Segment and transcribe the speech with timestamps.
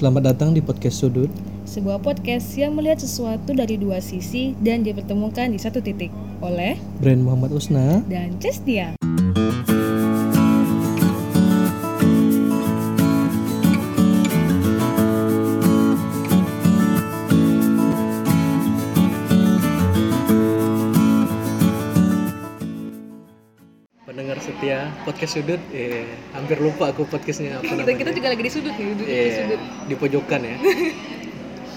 [0.00, 1.28] Selamat datang di podcast Sudut.
[1.68, 6.08] Sebuah podcast yang melihat sesuatu dari dua sisi dan dipertemukan di satu titik
[6.40, 8.00] oleh Brand Muhammad Usna.
[8.08, 8.99] dan Cestia.
[25.02, 25.60] Podcast Sudut.
[25.70, 27.96] Eh, hampir lupa aku podcastnya apa Kita, namanya.
[27.96, 29.60] kita juga lagi di sudut nih, duduk di Iya, sudut.
[29.86, 30.56] di pojokan ya.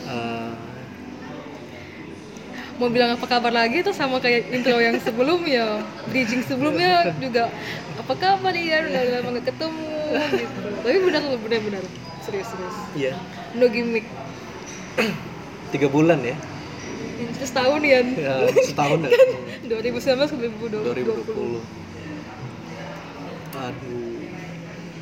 [0.04, 0.52] Eh,
[2.76, 5.80] Mau bilang apa kabar lagi tuh sama kayak intro yang sebelumnya,
[6.10, 7.48] bridging sebelumnya juga
[7.96, 9.94] apa kabar ya, udah lama gak ketemu
[10.34, 10.60] gitu.
[10.82, 11.84] Tapi benar loh, benar-benar
[12.20, 12.76] serius serius.
[12.94, 13.14] Iya,
[13.54, 14.04] No gimmick.
[15.74, 16.34] tiga bulan ya.
[17.38, 18.34] Terus tahun ya, ya
[18.66, 19.12] setahun dah.
[19.70, 20.36] 2019 ke
[20.68, 21.62] 2020.
[21.62, 21.83] 2020.
[23.64, 24.20] Aduh.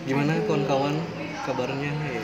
[0.04, 0.96] Gimana kawan-kawan
[1.44, 1.92] kabarnya?
[1.92, 2.22] Ya.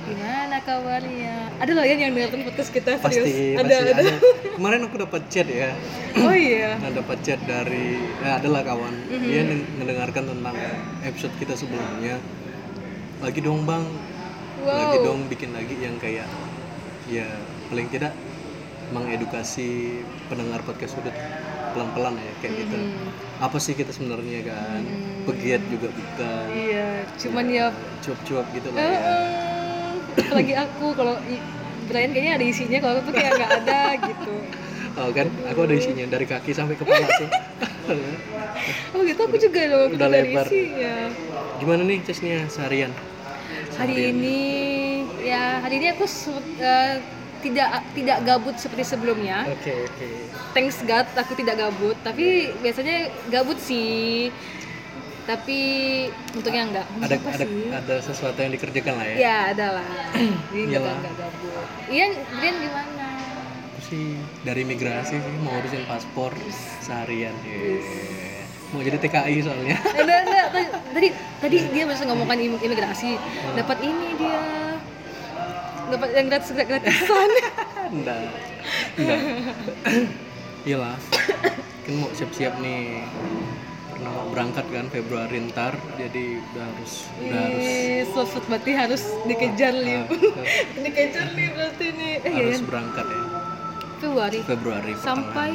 [0.00, 1.34] Gimana kabarnya?
[1.58, 3.22] Ada loh ya yang dengerin podcast kita serius.
[3.22, 4.02] Pasti, ada, pasti ada.
[4.02, 4.12] ada.
[4.56, 5.70] Kemarin aku dapat chat ya.
[6.16, 6.74] Oh iya.
[6.76, 9.22] Nah, dapat chat dari ya adalah kawan Mhm.
[9.24, 10.56] dia neng- mendengarkan tentang
[11.02, 12.18] episode kita sebelumnya
[13.20, 13.84] lagi dong bang
[14.60, 15.06] lagi Wow.
[15.06, 16.24] dong bikin lagi yang kayak
[17.06, 17.28] ya
[17.68, 18.12] paling tidak
[18.90, 21.12] mengedukasi pendengar podcast sudut
[21.70, 23.08] pelan-pelan ya kayak gitu Mhm.
[23.40, 25.24] apa sih kita sebenarnya kan Mhm.
[25.24, 27.66] pegiat juga bukan Iya, cuman ya
[28.00, 29.12] cuap-cuap gitu lah eh, ya
[30.20, 31.14] apalagi aku kalau
[31.86, 34.34] Brian kayaknya ada isinya kalau aku tuh kayak nggak ada gitu.
[34.94, 37.28] oh kan aku ada isinya dari kaki sampai kepala tuh
[38.94, 40.46] Oh gitu aku juga loh aku Udah lebar.
[40.46, 40.94] isinya.
[41.58, 42.92] gimana nih cesnya seharian
[43.74, 44.38] Hari ini
[45.24, 46.04] ya hari ini aku
[46.60, 46.94] eh,
[47.40, 49.44] tidak tidak gabut seperti sebelumnya.
[49.46, 50.08] oke oke
[50.50, 52.96] Thanks God aku tidak gabut, tapi biasanya
[53.28, 54.28] gabut sih.
[55.22, 55.58] Tapi
[56.32, 56.86] untungnya enggak.
[56.98, 57.70] ada Apa ada sih?
[57.70, 59.86] ada sesuatu yang dikerjakan lah ya Ya ada lah.
[60.50, 60.82] Jadi enggak
[61.14, 61.66] gabut.
[61.86, 63.06] Iya, Brian gimana?
[63.70, 64.04] Aku sih
[64.42, 66.34] dari migrasi sih mau urusin paspor
[66.80, 68.42] seharian Yeay.
[68.70, 70.46] mau jadi TKI soalnya Enggak, enggak.
[70.50, 71.08] Tadi, tadi,
[71.38, 73.14] tadi dia masih ngomongkan im- imigrasi.
[73.54, 74.38] Dapat ini dia.
[75.90, 77.30] Dapat yang gratis gratisan.
[77.90, 78.18] enggak
[78.98, 79.18] enggak
[80.68, 80.96] iyalah
[81.86, 83.02] kan mau siap-siap nih.
[83.90, 85.74] Pernah mau berangkat kan Februari ntar.
[85.98, 87.64] Jadi udah harus udah harus.
[87.66, 90.06] Ih, sosok berarti harus dikejar lim.
[90.06, 90.08] ah,
[90.84, 92.12] dikejar nih berarti nih.
[92.22, 92.68] Eh iya, harus Yan.
[92.68, 93.22] berangkat ya.
[94.00, 94.38] Februari.
[94.46, 95.50] Februari sampai?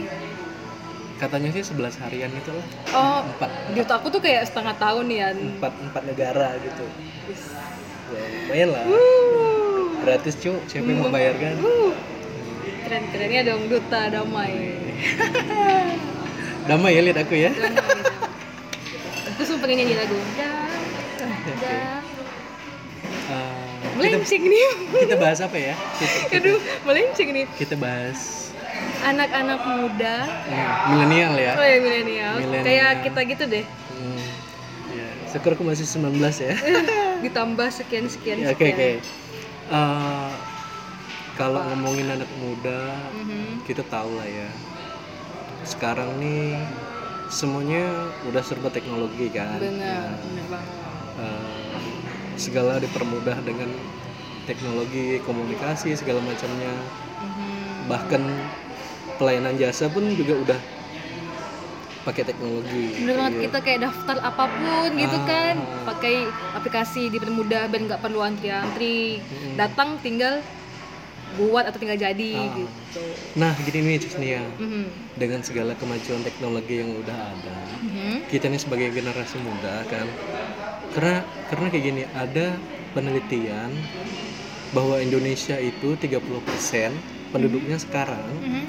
[1.16, 2.66] Katanya sih 11 harian itu lah.
[2.92, 3.50] Oh empat.
[3.72, 5.32] di aku tuh kayak setengah tahun ya.
[5.32, 6.86] empat empat negara gitu.
[8.06, 8.84] Ya, lumayan lah.
[8.86, 9.55] Uh,
[10.06, 11.94] gratis cu siapa yang mau bayar kan uh.
[12.86, 14.78] Keren kerennya dong duta damai.
[16.70, 17.50] damai ya lihat aku ya
[19.34, 20.14] Aku sumpah pengen nyanyi lagu.
[21.46, 22.02] Kita,
[23.96, 24.70] Melenceng nih.
[25.08, 27.46] kita bahas apa ya kita, Aduh, melenceng nih.
[27.56, 28.52] kita bahas
[29.06, 33.66] Anak-anak muda, hmm, milenial ya oh ya milenial, kayak kita gitu deh.
[33.94, 34.26] Hmm,
[34.92, 36.54] ya syukur aku masih 19 ya
[37.24, 38.76] Ditambah sekian sekian Ya, oke sekian.
[39.00, 39.25] oke
[39.66, 40.34] Eh,
[41.34, 43.66] kalau ngomongin anak muda Mhm.
[43.66, 44.50] kita tahu lah ya
[45.66, 46.70] sekarang nih
[47.26, 47.82] semuanya
[48.30, 50.22] udah serba teknologi kan Benar, Ya.
[50.22, 51.18] benar banget.
[51.18, 51.78] Eh,
[52.38, 53.74] segala dipermudah dengan
[54.46, 56.78] teknologi komunikasi segala macamnya
[57.26, 57.90] Mhm.
[57.90, 58.22] bahkan
[59.18, 60.60] pelayanan jasa pun juga udah
[62.06, 63.44] pakai teknologi Bener banget Iya.
[63.44, 65.26] kita kayak daftar apa pun gitu Ah.
[65.26, 65.56] kan,
[65.86, 66.16] pakai
[66.54, 69.20] aplikasi dipermudah biar nggak perlu antri-antri.
[69.20, 69.58] Mm-mm.
[69.58, 70.40] Datang tinggal
[71.36, 72.54] buat atau tinggal jadi Ah.
[72.56, 73.02] gitu.
[73.36, 74.88] nah gini nih Cisnia Mhm.
[75.16, 78.30] dengan segala kemajuan teknologi yang udah ada Mhm.
[78.30, 80.08] kita nih sebagai generasi muda kan
[80.94, 82.56] karena karena kayak gini ada
[82.96, 83.68] penelitian
[84.72, 86.96] bahwa Indonesia itu 30%
[87.30, 88.64] penduduknya sekarang Mhm.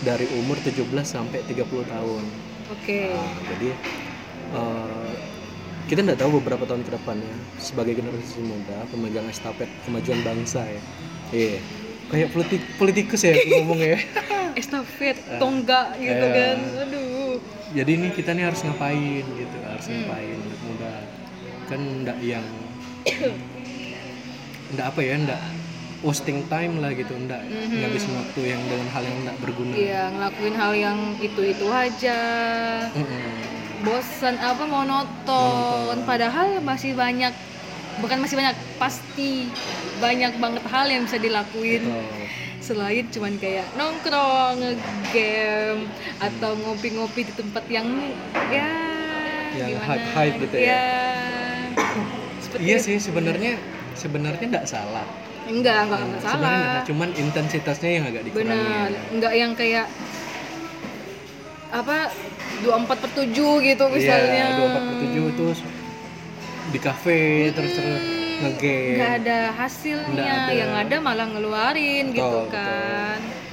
[0.00, 2.24] dari umur 17 sampai 30 tahun
[2.66, 3.00] Oke.
[3.14, 3.68] Nah, jadi
[4.52, 5.12] eh,
[5.86, 10.82] kita nggak tahu beberapa tahun ke depannya sebagai generasi muda pemegang estafet kemajuan bangsa ya.
[11.30, 11.58] Iya.
[12.06, 13.98] Kayak politik politikus ya ngomong ya.
[14.56, 16.32] Estafet, tonggak gitu eh.
[16.32, 16.58] kan.
[16.86, 17.36] Aduh.
[17.74, 20.06] Jadi ini kita nih harus ngapain gitu, harus Hmm.
[20.06, 20.94] ngapain muda.
[21.66, 22.46] Kan nggak yang
[24.74, 25.42] nggak apa ya, nggak
[26.00, 27.76] wasting time lah gitu, nggak Mhm.
[27.78, 29.72] ngabisin waktu yang dengan hal yang nggak berguna.
[29.72, 32.20] Iya, ngelakuin hal yang itu-itu aja.
[32.92, 33.32] Mm-mm.
[33.82, 35.96] Bosan apa monoton.
[36.02, 37.32] Padahal masih banyak
[37.96, 39.48] bukan masih banyak, pasti
[39.96, 41.84] banyak banget hal yang bisa dilakuin.
[41.84, 42.04] Betul.
[42.56, 45.86] selain cuman kayak nongkrong, ngegame
[46.18, 47.86] atau ngopi-ngopi di tempat yang
[48.50, 48.66] ya
[49.54, 50.66] Yang gimana hype-hype gitu ya.
[50.66, 50.82] ya
[52.58, 52.82] Iya itu.
[52.82, 53.54] sih sebenarnya
[53.94, 55.06] sebenarnya nggak salah
[55.46, 59.86] enggak enggak enggak Sebenarnya salah nggak, cuman intensitasnya yang agak dikurangi benar enggak yang kayak
[61.70, 61.96] apa
[62.62, 64.44] 24 per 7 gitu misalnya.
[64.54, 65.58] Iya, 24 per 7 terus
[66.66, 67.20] di kafe
[67.54, 68.02] terus terus
[68.42, 68.96] ngegame.
[68.96, 70.52] Nggak ada hasilnya ada.
[70.52, 72.54] yang ada malah ngeluarin gitu Betul, betul.
[72.54, 73.18] kan.
[73.20, 73.45] Eh,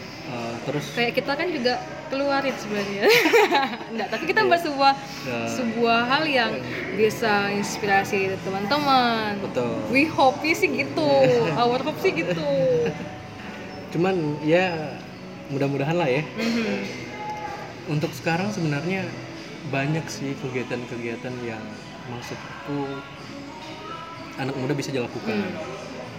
[0.64, 0.86] terus?
[0.94, 1.74] Kayak kita kan juga
[2.08, 3.04] keluarin sebenarnya.
[3.94, 4.94] Enggak tapi kita buat sebuah
[5.24, 5.40] Ya.
[5.50, 6.52] sebuah hal yang
[6.94, 9.40] bisa inspirasi teman-teman.
[9.40, 9.80] Betul.
[9.90, 11.08] We hope sih gitu.
[11.60, 12.50] Our hope sih gitu.
[13.92, 14.98] Cuman ya
[15.50, 16.24] mudah-mudahan lah ya.
[16.38, 17.04] Mhm.
[17.84, 19.04] untuk sekarang sebenarnya
[19.68, 21.60] banyak sih kegiatan-kegiatan yang
[22.08, 22.88] maksudku
[24.36, 25.36] anak muda bisa dilakukan.
[25.36, 25.56] Hmm.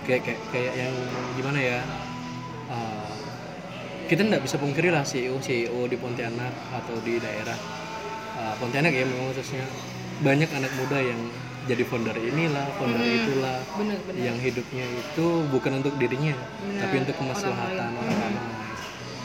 [0.05, 0.95] kayak kayak kayak yang
[1.33, 1.81] gimana ya
[2.69, 3.04] uh,
[4.05, 7.57] kita nggak bisa pungkiri lah CEO CEO di Pontianak atau di daerah
[8.37, 9.65] uh, Pontianak ya memang khususnya
[10.21, 11.21] banyak anak muda yang
[11.65, 13.19] jadi founder inilah founder Hmm.
[13.25, 18.37] itulah bener bener yang hidupnya itu bukan untuk dirinya Benar, tapi untuk kemaslahatan orang lain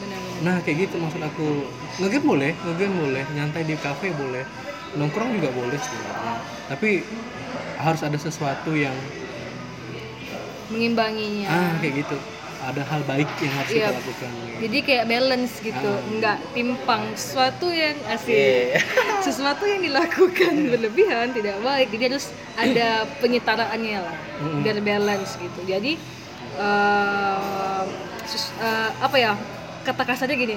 [0.00, 1.68] bener bener Nah kayak gitu maksud aku
[2.00, 4.48] ngegame boleh, ngegame boleh, nyantai di kafe boleh,
[4.96, 6.34] nongkrong juga boleh sebenarnya.
[6.72, 7.04] Tapi
[7.76, 8.96] harus ada sesuatu yang
[10.72, 12.16] mengimbanginya ah kayak gitu.
[12.62, 13.88] Ada hal baik yang harus Iya.
[13.88, 14.30] kita lakukan.
[14.60, 16.04] jadi kayak balance gitu Ah.
[16.10, 18.80] nggak timpang sesuatu yang asik Iya.
[19.26, 24.60] sesuatu yang dilakukan berlebihan tidak baik jadi harus ada penyetaraannya lah Mm-mm.
[24.60, 25.96] biar balance gitu jadi
[26.58, 27.82] eh,
[28.26, 29.32] sus- eh, apa ya
[29.80, 30.56] kata kasarnya gini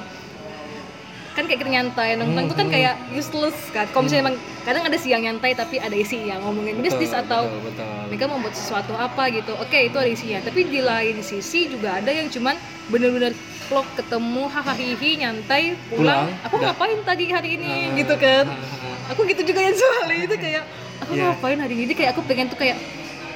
[1.33, 2.75] kan kayak kita nyantai nongkrong itu kan Mm-mm.
[2.77, 6.39] kayak useless kan kalau misalnya emang kadang ada sih yang nyantai tapi ada isi yang
[6.39, 8.01] ngomongin bisnis Betul, atau betul, betul.
[8.07, 12.07] mereka membuat sesuatu apa gitu oke itu ada isinya tapi di lain sisi juga ada
[12.07, 12.53] yang cuman
[12.88, 13.33] bener-bener
[13.63, 16.65] vlog ketemu hahaha hihi nyantai pulang, Pulang, aku udah.
[16.69, 19.12] ngapain tadi hari ini Ah, gitu kan ah, ah.
[19.12, 20.63] aku gitu juga yang soalnya itu kayak
[21.00, 21.24] aku Iya.
[21.27, 22.77] ngapain hari ini kayak aku pengen tuh kayak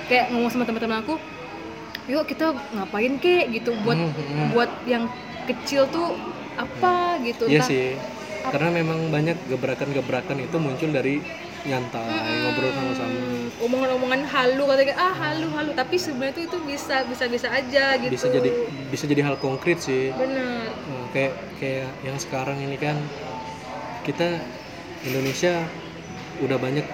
[0.06, 1.18] kayak ngomong sama teman-teman aku
[2.06, 4.48] yuk kita ngapain kek gitu buat Hmm, hmm.
[4.54, 5.10] buat yang
[5.44, 6.14] kecil tuh
[6.58, 7.96] apa gitu Iya sih.
[8.48, 11.20] Karena memang banyak gebrakan-gebrakan itu muncul dari
[11.68, 12.08] nyantai,
[12.48, 13.12] ngobrol sama-sama.
[13.12, 18.00] Hmm, omongan-omongan halu katanya ah halu halu tapi sebenarnya tuh itu bisa bisa bisa aja
[18.00, 18.50] gitu Bisa jadi
[18.88, 20.16] bisa jadi hal konkret sih.
[20.16, 22.96] bener Nah, kayak kayak yang sekarang ini kan
[24.08, 24.40] kita
[25.04, 25.60] Indonesia
[26.40, 26.88] udah banyak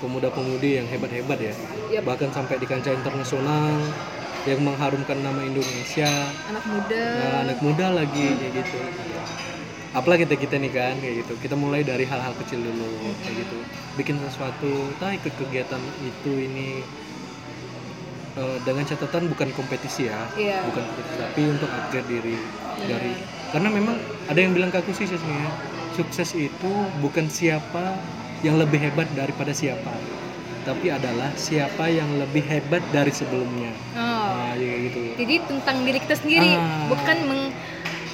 [0.00, 1.54] pemuda-pemudi yang hebat-hebat ya
[1.90, 2.02] Yap.
[2.06, 3.76] bahkan sampai di kancah internasional
[4.46, 6.10] yang mengharumkan nama Indonesia.
[6.52, 7.02] Anak muda.
[7.02, 8.78] Nah, anak muda lagi kayak gitu.
[9.96, 11.32] Apalagi kita kita nih kan kayak gitu.
[11.40, 12.86] Kita mulai dari hal-hal kecil dulu
[13.24, 13.58] kayak gitu.
[13.98, 16.84] Bikin sesuatu tak ikut kegiatan itu ini
[18.38, 20.62] Eh, dengan catatan bukan kompetisi ya Iya.
[20.62, 22.38] bukan kompetisi tapi untuk upgrade diri
[22.86, 23.10] dari
[23.50, 23.98] karena memang
[24.30, 25.50] ada yang bilang ke aku sih sebenarnya
[25.98, 26.70] sukses itu
[27.02, 27.98] bukan siapa
[28.46, 29.90] yang lebih hebat daripada siapa
[30.68, 34.28] tapi adalah siapa yang lebih hebat dari sebelumnya oh.
[34.28, 36.84] nah ya gitu jadi tentang diri kita sendiri Ah.
[36.86, 37.42] bukan meng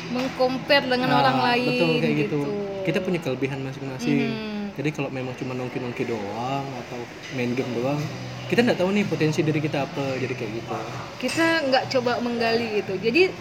[0.07, 2.39] mengcompare dengan Ah, orang lain betul kayak gitu.
[2.85, 4.65] kita punya kelebihan masing-masing Mhm.
[4.75, 6.99] jadi kalau memang cuma nongki-nongki doang atau
[7.35, 7.99] main game doang
[8.47, 10.77] kita nggak tahu nih potensi diri kita apa jadi kayak gitu
[11.19, 13.33] kita nggak coba menggali gitu jadi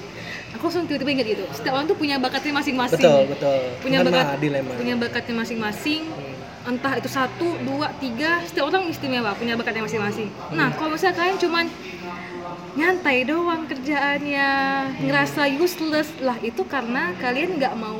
[0.53, 4.37] aku langsung tiba-tiba ingat gitu setiap orang tuh punya bakatnya masing-masing betul punya Karena bakat
[4.39, 6.22] dilema punya bakatnya masing-masing Hmm.
[6.63, 10.55] Entah itu satu dua tiga setiap orang istimewa punya bakatnya masing-masing Hmm.
[10.55, 11.65] nah kalau misalnya kalian cuman
[12.73, 14.49] nyantai doang kerjaannya
[14.89, 15.03] Hmm.
[15.03, 17.99] ngerasa useless lah itu karena kalian nggak mau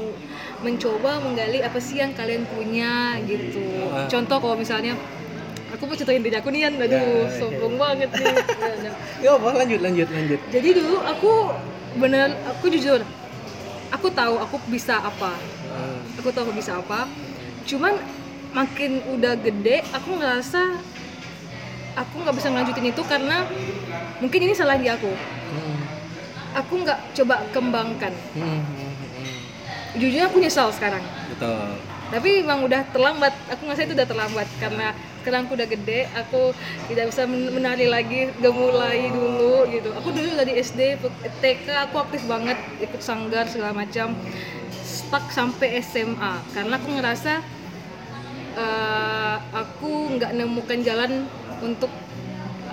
[0.60, 4.08] mencoba menggali apa sih yang kalian punya gitu Ah.
[4.08, 4.96] contoh kalau misalnya
[5.70, 6.74] aku mau ceritain diri aku nih Yan.
[6.80, 7.36] aduh Ya, ya.
[7.36, 8.92] sombong banget nih Ya, ya.
[9.20, 11.32] ya apa lanjut lanjut lanjut jadi dulu aku
[11.96, 13.04] bener aku jujur
[13.90, 15.36] aku tahu aku bisa apa
[15.68, 16.00] Hmm.
[16.16, 17.06] aku tahu aku bisa apa
[17.64, 17.94] cuman
[18.54, 20.78] makin udah gede aku ngerasa
[21.94, 23.46] aku nggak bisa ngelanjutin itu karena
[24.22, 25.10] mungkin ini salah di aku.
[25.10, 25.78] Hmm.
[26.54, 28.14] aku nggak coba kembangkan.
[28.38, 29.38] Hmm, hmm, hmm.
[29.98, 31.02] jujurnya aku nyesal sekarang.
[31.34, 31.82] Betul.
[32.14, 33.34] Tapi emang udah terlambat.
[33.50, 34.94] Aku ngerasa itu udah terlambat karena
[35.26, 36.52] sekarang aku udah gede aku
[36.92, 39.90] tidak bisa men- menari lagi gak mulai dulu gitu.
[39.98, 41.02] Aku dulu dari SD
[41.42, 44.14] TK aku aktif banget ikut sanggar segala macam
[44.84, 47.42] stuck sampai SMA karena aku ngerasa
[48.56, 51.12] eh, aku nggak nemukan jalan
[51.62, 51.90] untuk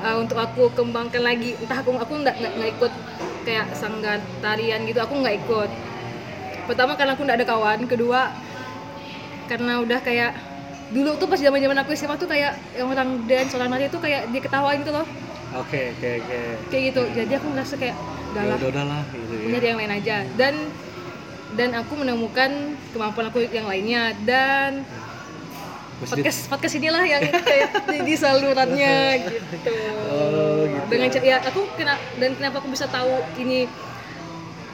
[0.00, 1.56] eh, untuk aku kembangkan lagi.
[1.60, 2.92] Entah aku aku nggak nggak ikut
[3.44, 5.70] kayak sanggar tarian gitu aku nggak ikut.
[6.68, 8.30] Pertama karena aku nggak ada kawan kedua
[9.50, 10.38] karena udah kayak
[10.90, 13.99] dulu tuh pas zaman zaman aku SMA tuh kayak yang orang dance orang nari tuh
[14.02, 15.06] kayak diketawain gitu loh.
[15.58, 16.38] Oke oke oke.
[16.70, 17.96] Kayak gitu jadi aku ngerasa kayak
[18.30, 19.46] udah ya lah udah udahlah gitu ya.
[19.50, 20.16] nyari yang lain aja.
[20.38, 20.54] Dan
[21.58, 22.50] dan aku menemukan
[22.94, 24.14] kemampuan aku yang lainnya.
[24.22, 25.00] Dan Maksudnya-
[26.00, 28.97] podcast podcast inilah yang kayak di, di salurannya
[29.28, 29.75] gitu.
[30.09, 30.87] Oh, gitu.
[30.88, 31.21] Dengan ya.
[31.21, 33.69] ya aku kena dan kenapa aku bisa tahu ini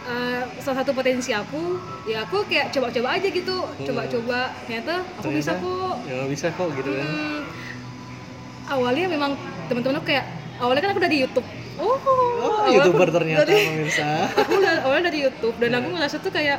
[0.06, 3.56] uh, salah satu potensi aku ya aku kayak coba-coba aja gitu.
[3.83, 5.62] Coba-coba ternyata aku bisa Hmm.
[5.62, 5.97] Ternyata, kok.
[6.06, 7.06] ya bisa kok gitu kan.
[7.06, 7.40] Hmm,
[8.71, 9.33] awalnya memang
[9.66, 10.25] teman-teman aku kayak
[10.62, 11.47] awalnya kan aku dari YouTube.
[11.76, 11.92] Oh,
[12.40, 14.09] oh youtuber aku ternyata dari, pemirsa.
[14.40, 15.78] Aku udah awalnya dari YouTube dan Iya.
[15.85, 16.59] aku ngerasa tuh kayak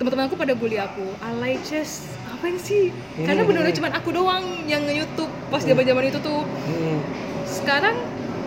[0.00, 1.04] teman-teman aku pada bully aku.
[1.20, 2.08] Alay Ces
[2.46, 2.92] apa sih?
[3.16, 3.48] Karena Hmm.
[3.48, 6.44] benar-benar cuma aku doang yang nge-YouTube pas zaman-zaman itu tuh.
[6.44, 7.00] Hmm.
[7.46, 7.94] sekarang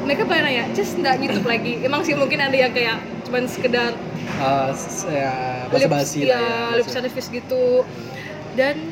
[0.04, 1.80] mereka pada nanya Ces nggak YouTube lagi?
[1.80, 3.96] Emang sih mungkin ada yang kayak cuman sekedar
[4.36, 5.34] Ah, s- ya
[5.68, 7.82] basa-basi ya ya, lip service gitu.
[8.54, 8.92] Dan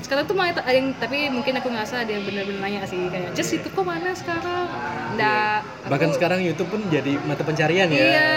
[0.00, 3.30] sekarang tuh malah ada yang tapi mungkin aku ngerasa ada yang benar-benar nanya sih kayak
[3.32, 4.66] Ces itu kok mana sekarang?
[5.12, 5.86] Nggak Iya.
[5.86, 8.02] bahkan aku- sekarang YouTube pun jadi mata pencarian ya.
[8.02, 8.30] Iya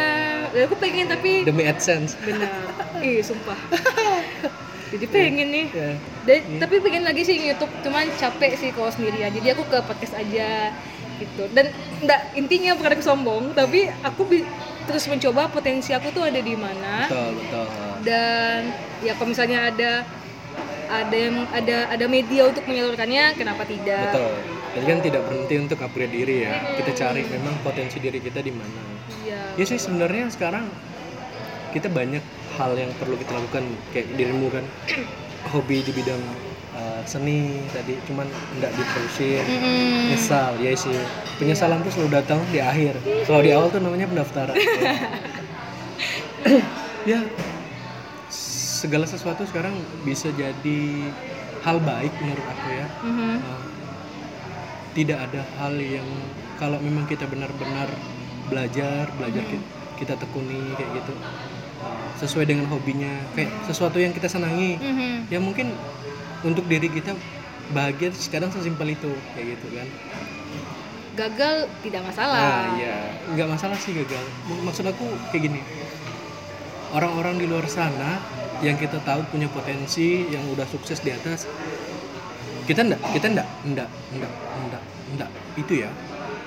[0.62, 2.14] aku pengen tapi demi AdSense.
[2.20, 2.52] Benar
[3.02, 3.58] ih sumpah
[4.94, 5.68] jadi pengen nih.
[5.70, 5.92] Ya.
[6.24, 10.14] Dan- tapi pengen lagi sih YouTube cuman capek sih kalau sendirian jadi aku ke podcast
[10.14, 10.70] aja
[11.18, 11.44] gitu.
[11.52, 14.48] Dan enggak intinya bukan aku sombong tapi aku bi-
[14.84, 17.08] terus mencoba potensi aku tuh ada di mana.
[17.08, 17.66] Betul betul.
[18.04, 18.60] Dan
[19.02, 19.92] ya kalau misalnya ada
[20.94, 24.14] ada yang ada ada media untuk menyalurkannya kenapa tidak?
[24.14, 24.34] Betul.
[24.74, 26.56] Jadi kan tidak berhenti untuk upgrade diri ya.
[26.78, 28.82] Kita cari memang potensi diri kita di mana.
[29.22, 29.42] Iya.
[29.54, 30.66] Ya sih sebenarnya sekarang
[31.74, 32.22] kita banyak
[32.56, 34.62] hal yang perlu kita lakukan kayak dirimu kan
[35.52, 36.22] hobi di bidang
[36.72, 38.30] uh, seni tadi cuman
[38.62, 39.44] nggak diterusin.
[39.44, 40.14] Mm-mm.
[40.14, 40.96] nyesal ya sih.
[41.42, 42.96] Penyesalan tuh selalu datang di akhir.
[43.26, 44.56] Kalau di awal tuh namanya pendaftaran.
[47.04, 47.20] Ya
[48.32, 50.80] segala sesuatu sekarang bisa jadi
[51.64, 52.88] hal baik menurut aku ya.
[53.04, 53.36] Mhm.
[53.44, 53.64] Uh,
[54.94, 56.06] tidak ada hal yang
[56.56, 57.90] kalau memang kita benar-benar
[58.46, 61.14] belajar belajar ki- kita tekuni kayak gitu
[62.20, 63.12] sesuai dengan hobinya.
[63.36, 64.80] Kayak sesuatu yang kita senangi.
[64.80, 65.32] Mhm.
[65.32, 65.74] ya mungkin
[66.44, 67.16] untuk diri kita
[67.72, 69.88] bahagia sekarang sesimpel itu kayak gitu kan.
[71.14, 72.42] Gagal tidak nah masalah
[72.82, 72.96] ya
[73.38, 74.26] nggak masalah sih gagal.
[74.66, 75.62] Maksud aku kayak gini.
[76.94, 78.22] Orang-orang di luar sana
[78.62, 81.50] yang kita tahu punya potensi yang udah sukses di atas
[82.64, 84.32] kita enggak kita enggak enggak enggak
[84.64, 85.90] enggak enggak itu ya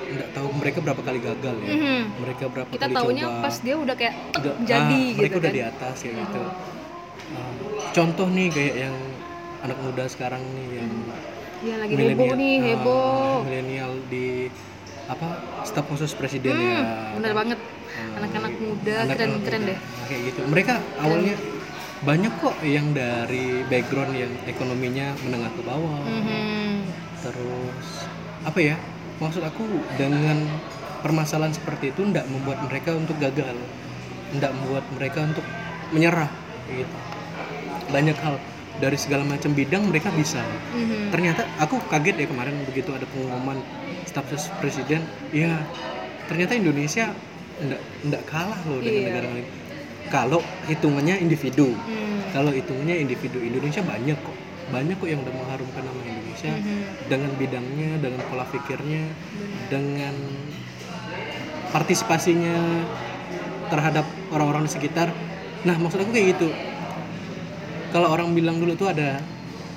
[0.09, 1.73] enggak tahu mereka berapa kali gagal ya.
[1.73, 2.03] Mhm.
[2.19, 3.43] mereka berapa kita kali taunya coba.
[3.43, 5.57] pas dia udah kayak udah, jadi ah, gitu mereka udah kan.
[5.57, 6.43] di atas kayak gitu.
[7.27, 7.53] Uh,
[7.93, 8.97] contoh nih kayak yang
[9.59, 10.91] anak muda sekarang nih yang
[11.59, 13.35] ya lagi heboh nih ah, heboh.
[13.43, 14.27] milenial di
[15.07, 15.27] apa
[15.63, 16.81] staf khusus presiden Hmm, ya
[17.15, 17.39] bener kan?
[17.41, 17.59] banget.
[17.97, 19.71] Ah, anak-anak muda anak-anak keren-keren muda.
[19.71, 19.79] deh.
[20.07, 20.41] kayak gitu.
[20.45, 21.35] Mereka awalnya
[21.99, 26.01] banyak kok yang dari background yang ekonominya menengah ke bawah.
[26.05, 26.79] Mhm.
[27.19, 27.89] terus
[28.41, 28.77] apa ya
[29.19, 29.65] maksud aku
[29.97, 30.45] dengan
[31.01, 33.57] permasalahan seperti itu tidak membuat mereka untuk gagal.
[34.33, 35.45] Tidak membuat mereka untuk
[35.95, 36.29] menyerah
[36.69, 36.97] gitu.
[37.91, 38.37] Banyak hal.
[38.77, 40.45] Dari segala macam bidang mereka bisa.
[40.77, 41.09] Mhm.
[41.09, 43.57] ternyata aku kaget ya kemarin begitu ada pengumuman
[44.05, 44.29] staf
[44.61, 45.01] presiden.
[45.33, 45.65] Ya
[46.29, 47.09] ternyata Indonesia
[47.57, 49.07] enggak enggak kalah loh dengan Iya.
[49.09, 49.47] negara lain.
[50.07, 51.73] Kalau hitungannya individu.
[51.73, 52.05] Hmm.
[52.35, 56.79] kalau hitungannya individu Indonesia banyak kok banyak kok yang udah mengharumkan nama Indonesia Mhm.
[57.07, 59.05] dengan bidangnya dengan pola pikirnya
[59.71, 60.15] dengan
[61.71, 62.57] partisipasinya
[63.69, 65.11] terhadap orang-orang di sekitar.
[65.63, 66.49] Nah maksud aku kayak gitu.
[67.91, 69.23] Kalau orang bilang dulu tuh ada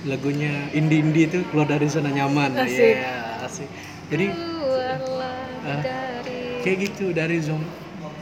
[0.05, 2.55] lagunya indie indie itu keluar dari zona nyaman.
[2.55, 2.95] Asik.
[2.97, 3.69] Iya, asik.
[4.09, 7.67] Jadi Keluarlah Ah, dari kayak gitu dari zona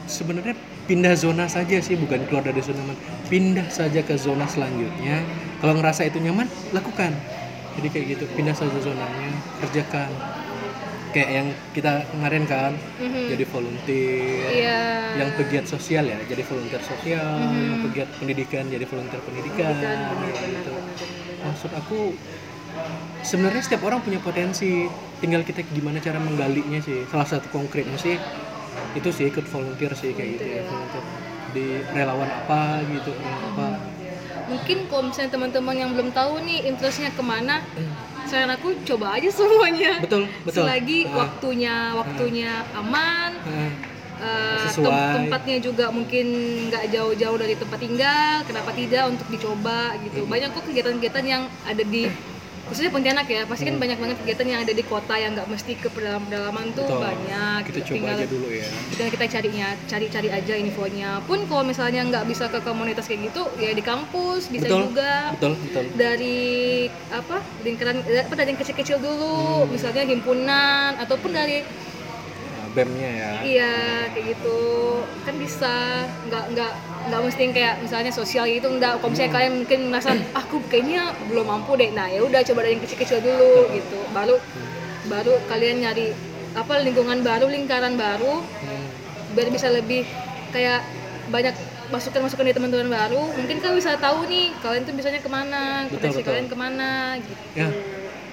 [0.04, 0.52] sebenarnya
[0.84, 2.98] pindah zona saja sih bukan keluar dari zona nyaman.
[3.28, 5.22] Pindah saja ke zona selanjutnya
[5.58, 7.12] kalau ngerasa itu nyaman lakukan.
[7.74, 10.10] Jadi kayak gitu pindah saja zonanya kerjakan.
[11.08, 13.32] Kayak yang kita kemarin kan Mhm.
[13.32, 14.48] jadi volunteer.
[14.50, 14.80] Iya.
[15.16, 17.38] yang pegiat sosial ya jadi volunteer sosial.
[17.42, 20.72] Yang pegiat pendidikan jadi volunteer pendidikan kayak benar, gitu.
[21.40, 21.98] maksud aku
[23.20, 24.86] sebenarnya setiap orang punya potensi.
[25.18, 27.02] Tinggal kita gimana cara menggalinya sih.
[27.06, 28.14] Salah satu konkretnya sih
[28.94, 31.04] itu sih ikut volunteer sih kayak gitu ya volunteer.
[31.48, 33.66] di relawan apa gitu relawan apa
[34.48, 37.60] Mungkin kalau misalnya teman-teman yang belum tahu nih interestnya ke mana,
[38.24, 40.00] saran aku coba aja semuanya.
[40.00, 43.70] betul betul Selagi Ah, waktunya waktunya aman, ah,
[44.18, 44.84] eh, Sesuai.
[44.84, 46.26] tem- tempatnya juga mungkin
[46.68, 50.24] nggak jauh-jauh dari tempat tinggal, kenapa tidak untuk dicoba gitu.
[50.24, 52.08] Banyak kok kegiatan-kegiatan yang ada di
[52.68, 55.72] khususnya Pontianak ya, pasti kan banyak banget kegiatan yang ada di kota yang nggak mesti
[55.80, 57.00] ke pedalaman-pedalaman tuh betul.
[57.00, 57.58] banyak.
[57.64, 57.88] kita gitu.
[57.88, 58.68] coba Tinggal aja dulu ya.
[58.94, 61.10] dan kita carinya cari-cari aja infonya.
[61.24, 64.80] Pun kalau misalnya nggak bisa ke komunitas kayak gitu ya di kampus bisa betul.
[64.92, 65.14] juga.
[65.34, 65.84] Betul betul.
[65.96, 66.46] Dari
[67.08, 69.64] apa lingkaran apa dari yang kecil-kecil dulu.
[69.64, 69.70] Hmm.
[69.72, 71.64] misalnya himpunan ataupun dari
[72.76, 73.32] bemnya ya.
[73.42, 73.76] Iya
[74.12, 74.60] kayak gitu.
[75.24, 76.04] Kan bisa.
[76.28, 76.72] Nggak nggak
[77.08, 79.00] nggak mesti yang kayak misalnya sosial gitu nggak.
[79.00, 81.90] Kalau misalnya kalian mungkin merasa "Ah, aku kayaknya belum mampu deh.
[81.90, 83.98] Nah ya udah coba dari yang kecil-kecil dulu gitu.
[84.10, 84.36] Baru
[85.04, 86.12] baru kalian nyari
[86.52, 88.86] apa lingkungan baru lingkaran baru Hmm.
[89.32, 90.04] biar bisa lebih
[90.50, 90.80] kayak
[91.28, 91.52] banyak
[91.88, 93.22] masukan-masukan dari teman-teman baru.
[93.32, 97.42] Mungkin kalian bisa tahu nih kalian tuh bisanya ke mana potensi kalian ke mana gitu.
[97.54, 97.68] Ya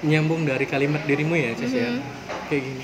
[0.02, 1.88] nyambung dari kalimat dirimu ya Cis ya.
[1.90, 2.02] Mhm.
[2.46, 2.84] kayak gini.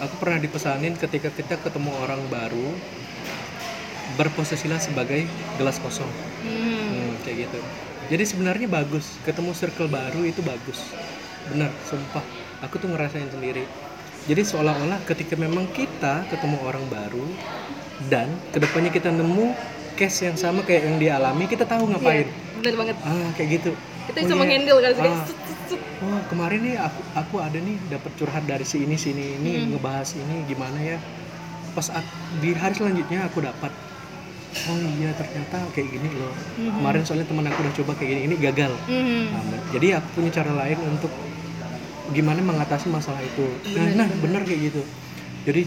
[0.00, 2.74] Aku pernah dipesanin ketika kita ketemu orang baru
[4.14, 5.24] berposisilah sebagai
[5.56, 6.08] gelas kosong.
[6.42, 6.90] Hmm.
[6.92, 7.58] Hmm, kayak gitu.
[8.08, 9.16] Jadi sebenarnya bagus.
[9.22, 10.92] Ketemu circle baru itu bagus.
[11.48, 12.24] Benar sumpah.
[12.62, 13.64] Aku tuh ngerasain sendiri.
[14.22, 17.26] Jadi seolah-olah ketika memang kita ketemu orang baru
[18.06, 19.50] dan ke depannya kita nemu
[19.92, 22.26] case yang sama kayak yang dialami kita tahu ngapain.
[22.26, 22.96] Iya, bener banget.
[23.02, 23.70] Ah kayak gitu.
[24.02, 24.40] Kita Oh bisa iya.
[24.40, 25.26] menghandle kan Ah.
[26.02, 29.66] Wah kemarin nih aku aku ada nih dapat curhat dari si ini sini ini Hmm.
[29.74, 30.98] ngebahas ini gimana ya.
[31.72, 33.70] Pas ak- di hari selanjutnya aku dapat
[34.52, 36.72] oh iya ternyata kayak gini loh Mhm.
[36.76, 39.24] kemarin soalnya teman aku udah coba kayak gini ini gagal Mhm.
[39.32, 41.12] Nah, jadi aku punya cara lain untuk
[42.10, 44.82] gimana mengatasi masalah itu nah, Bener, nah bener kayak gitu
[45.42, 45.62] jadi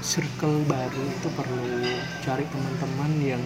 [0.00, 1.68] circle baru itu perlu
[2.20, 3.42] cari teman-teman yang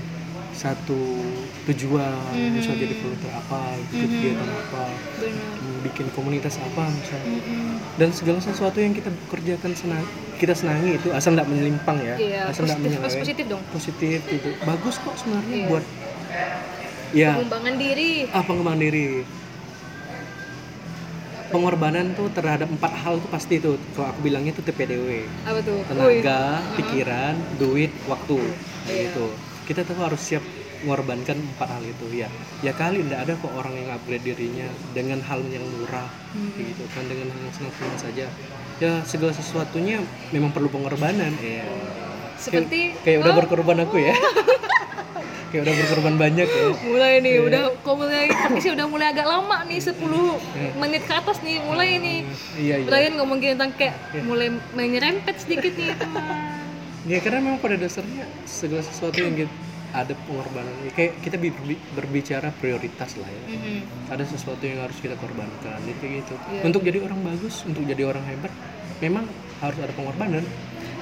[0.55, 1.19] satu
[1.67, 2.55] tujuan Mhm.
[2.55, 4.07] bisa jadi volunteer apa ikut Mhm.
[4.09, 4.83] kegiatan apa
[5.19, 5.47] bener
[5.83, 7.99] bikin komunitas apa misalnya Mhm.
[7.99, 10.07] dan segala sesuatu yang kita kerjakan senang
[10.45, 12.15] kita senangi itu asal tidak menyelimpang ya.
[12.15, 13.63] Iya, asal tidak positif, menyeleweng positif dong.
[13.73, 14.51] positif gitu.
[14.63, 15.67] Bagus kok sebenarnya Iya.
[15.67, 15.85] buat
[17.13, 18.11] ya pengembangan diri.
[18.29, 19.07] Ah pengembangan diri.
[21.47, 23.79] Pengorbanan tuh terhadap empat hal tuh pasti tuh.
[23.95, 25.79] Kalau aku bilangnya itu TPDW apa tuh?
[25.87, 26.41] Tenaga
[26.75, 28.39] pikiran duit waktu.
[28.85, 29.09] Iya.
[29.09, 29.27] gitu.
[29.65, 30.43] Kita tuh harus siap
[30.83, 32.29] mengorbankan empat hal itu ya
[32.61, 36.53] ya kali tidak ada kok orang yang upgrade dirinya dengan hal yang murah Hmm.
[36.59, 37.07] gitu kan.
[37.07, 38.27] Dengan hal yang senang-senang saja
[38.83, 41.35] ya segala sesuatunya memang perlu pengorbanan.
[41.39, 41.67] Ya
[42.35, 44.15] seperti kayak udah oh, berkorban aku ya.
[45.55, 46.67] Kayak udah berkorban banyak ya.
[46.83, 47.47] Mulai nih Iya.
[47.47, 50.71] udah kok mulai podcastnya udah mulai agak lama nih 10 Iya.
[50.83, 52.19] menit ke atas nih mulai nih.
[52.59, 52.89] Iya iya.
[52.91, 54.23] Ryan ngomongin tentang kayak Iya.
[54.27, 55.95] mulai menyerempet sedikit nih.
[55.95, 56.27] Teman
[57.15, 59.53] Ya karena memang pada dasarnya segala sesuatu yang kita,
[59.95, 60.75] ada pengorbanan.
[60.83, 63.43] Ya, Kayak kita bi- berbicara prioritas lah ya.
[63.55, 63.79] Mhm.
[64.11, 66.35] Ada sesuatu yang harus kita korbankan itu gitu.
[66.51, 66.63] Iya.
[66.67, 68.51] Untuk jadi orang bagus, untuk jadi orang hebat,
[68.99, 69.31] memang
[69.63, 70.43] harus ada pengorbanan.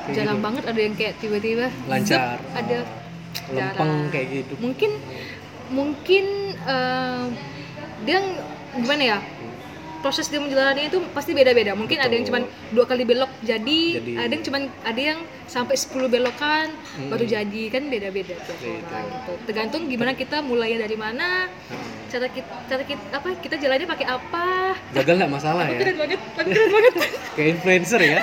[0.02, 0.46] Kayak jarang gitu.
[0.46, 4.10] banget ada yang kayak tiba-tiba lancar, zep, ada oh, lempeng jarang.
[4.10, 4.54] kayak gitu.
[4.58, 4.90] mungkin
[5.70, 6.24] mungkin
[6.58, 7.24] eh,
[8.02, 8.18] dia
[8.74, 9.18] gimana ya
[10.02, 12.42] proses dia menjalani itu pasti beda-beda mungkin ada yang Betul.
[12.42, 14.12] cuman dua kali belok jadi, Jadi.
[14.16, 17.08] ada yang cuman ada yang sampai 10 belokan Hmm.
[17.08, 18.82] baru jadi kan beda-beda tiap Gitu.
[18.84, 19.32] orang gitu.
[19.44, 24.06] tergantung gimana kita mulainya dari mana Nah, cara kita cara kita apa kita jalannya pakai
[24.06, 24.44] apa
[24.92, 25.78] gagal nggak masalah Aku ya.
[25.80, 26.92] keren banget aku keren banget
[27.34, 28.18] Kayak influencer ya.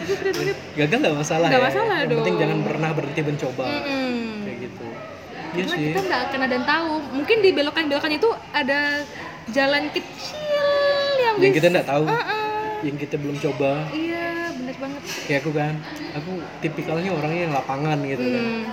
[0.00, 1.68] aku keren banget Gagal nggak masalah Nggak ya.
[1.68, 2.40] masalah yang penting dong.
[2.40, 3.64] jangan pernah berhenti mencoba.
[3.68, 4.18] Mm-mm.
[4.42, 4.86] Kayak gitu.
[5.50, 8.80] Iya Karena kita nggak akan ada yang tahu mungkin di belokan-belokan itu ada
[9.50, 10.66] jalan kecil
[11.18, 13.86] yang, Yang kita nggak tahu, Ah, yang kita belum coba.
[13.90, 15.02] iya bener banget.
[15.24, 15.74] Kayak aku kan
[16.12, 18.44] aku tipikalnya orangnya yang lapangan gitu kan.
[18.44, 18.64] Hmm.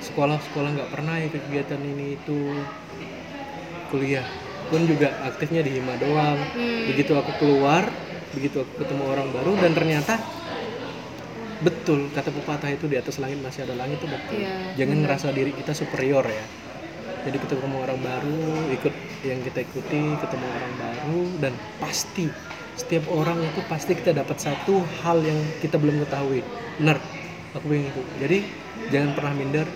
[0.00, 2.40] sekolah-sekolah nggak pernah ikut kegiatan ini itu.
[3.88, 4.24] Kuliah
[4.70, 6.38] pun juga aktifnya di hima doang.
[6.54, 6.86] Hmm.
[6.88, 7.84] begitu aku keluar
[8.30, 10.14] begitu aku ketemu orang baru dan ternyata
[11.60, 14.38] betul kata pepatah itu di atas langit masih ada langit itu betul.
[14.38, 15.04] Iya, jangan benar.
[15.12, 16.44] ngerasa diri kita superior ya
[17.20, 18.94] jadi kita ketemu orang baru ikut
[19.28, 22.32] yang kita ikuti ketemu orang baru dan pasti
[22.80, 26.40] setiap orang itu pasti kita dapat satu hal yang kita belum ketahui.
[26.80, 26.96] Benar
[27.52, 28.38] aku pengen itu jadi
[28.88, 29.68] jangan pernah minder.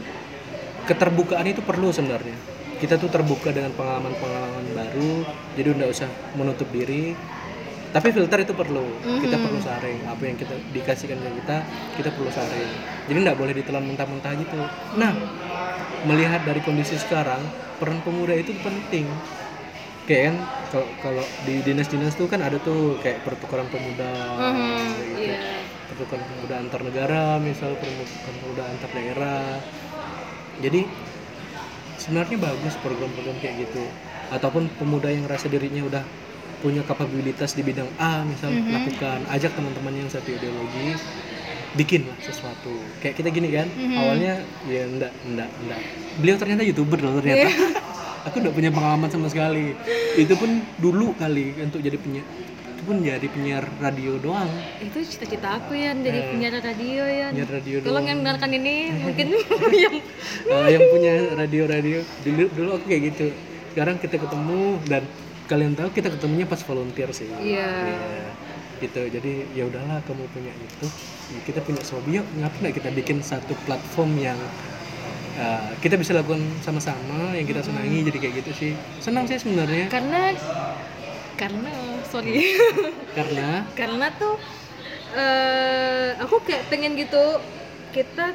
[0.84, 2.36] Keterbukaan itu perlu sebenarnya.
[2.80, 5.24] Kita tuh terbuka dengan pengalaman-pengalaman baru
[5.56, 7.12] jadi udah usah menutup diri.
[7.94, 8.84] Tapi filter itu perlu.
[9.04, 10.02] Kita perlu saring.
[10.08, 11.56] Apa yang kita dikasihkan ke kita
[12.00, 12.72] kita perlu saring.
[13.06, 14.60] Jadi nggak boleh ditelan mentah-mentah gitu.
[14.96, 15.12] Nah
[16.04, 17.40] melihat dari kondisi sekarang
[17.80, 19.06] peran pemuda itu penting
[20.04, 20.36] kayak kan
[20.72, 25.32] kalau kalau di dinas-dinas tuh kan ada tuh kayak pertukaran pemuda Mhm, gitu.
[25.32, 25.40] iya
[25.88, 29.64] pertukaran pemuda antar negara misal pertukaran pemuda antar daerah
[30.60, 30.80] jadi
[31.96, 33.84] sebenarnya bagus program-program kayak gitu
[34.28, 36.04] ataupun pemuda yang rasa dirinya udah
[36.62, 38.72] punya kapabilitas di bidang A misal Mhm.
[38.72, 41.00] lakukan ajak teman-teman yang satu ideologi
[41.74, 42.70] bikin lah sesuatu.
[42.98, 43.94] Kayak kita gini kan Mhm.
[43.94, 44.32] awalnya
[44.64, 45.80] ya enggak enggak enggak.
[46.16, 47.50] Beliau ternyata youtuber loh ternyata.
[48.26, 49.74] Aku enggak punya pengalaman sama sekali.
[50.14, 52.24] Itu pun dulu kali untuk jadi penyiar
[52.66, 54.48] itu pun jadi penyiar radio doang.
[54.78, 58.74] Itu cita-cita aku ya jadi Eh, penyiar radio ya penyiar radio tolong yang mendengarkan ini
[59.04, 59.26] mungkin
[59.74, 59.94] yang
[60.44, 61.98] Eh, yang punya radio-radio.
[62.20, 63.26] Dulu dulu aku kayak gitu.
[63.70, 65.02] Sekarang kita ketemu dan
[65.44, 67.28] kalian tahu kita ketemunya pas volunteer sih.
[67.34, 67.68] Iya.
[67.90, 68.28] Iya.
[68.76, 69.00] gitu.
[69.02, 70.86] Jadi ya udahlah kamu punya itu
[71.44, 74.38] kita punya Sobi yuk ngapa nggak kita bikin satu platform yang
[75.40, 79.88] uh, kita bisa lakukan sama-sama yang kita senangi jadi kayak gitu sih senang sih sebenarnya
[79.88, 80.36] karena
[81.34, 81.72] karena
[82.08, 82.54] sorry
[83.18, 84.36] karena karena tuh
[85.14, 87.38] eh aku kayak pengen gitu
[87.94, 88.34] kita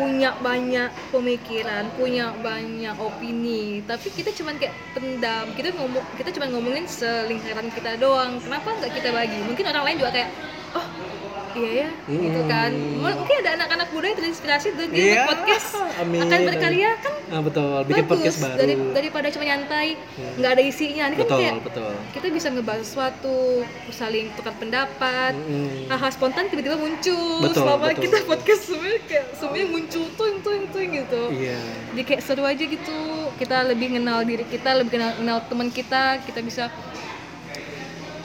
[0.00, 5.52] punya banyak pemikiran, punya banyak opini, tapi kita cuman kayak pendam.
[5.52, 8.40] Kita ngomong, kita cuma ngomongin selingkaran kita doang.
[8.40, 9.36] Kenapa nggak kita bagi?
[9.44, 10.30] Mungkin orang lain juga kayak,
[10.72, 10.86] oh
[11.54, 12.70] iya ya, gitu kan.
[12.70, 13.00] Hmm.
[13.00, 16.20] M- Mungkin ada anak-anak muda yang terinspirasi dan dia Iya, buat podcast amin.
[16.22, 17.14] akan berkarya kan?
[17.26, 17.76] Ah, betul.
[17.84, 18.10] Bikin bagus.
[18.12, 18.56] podcast baru.
[18.56, 20.32] Dari, daripada cuma nyantai Hmm.
[20.36, 21.04] nggak ada isinya.
[21.04, 21.92] Ini kan betul kayak betul.
[22.12, 23.36] kita bisa ngebahas sesuatu
[23.90, 25.32] saling tukar pendapat.
[25.34, 25.86] Mm-mm.
[25.86, 27.40] hal-hal spontan tiba-tiba muncul.
[27.40, 28.30] Betul, selama betul, kita betul.
[28.30, 31.22] podcast semuanya kayak semuanya muncul tuing tuing tuing gitu.
[31.30, 31.58] Iya.
[31.90, 32.98] Jadi kayak seru aja gitu.
[33.34, 36.02] Kita lebih kenal diri kita lebih kenal, kenal teman kita.
[36.20, 36.64] Kita bisa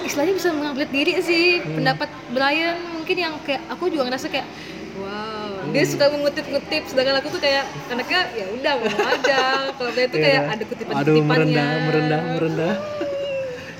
[0.02, 1.76] istilahnya bisa mengupgrade diri sih Hmm.
[1.76, 4.48] pendapat Brian mungkin yang kayak aku juga ngerasa kayak
[4.96, 9.40] wow dia suka mengutip-ngutip sedangkan aku tuh kayak anaknya ya udah mau aja
[9.72, 10.48] kalau Brian tuh kayak Iya.
[10.48, 12.74] ada aduh kutipan-kutipannya merendah merendah merendah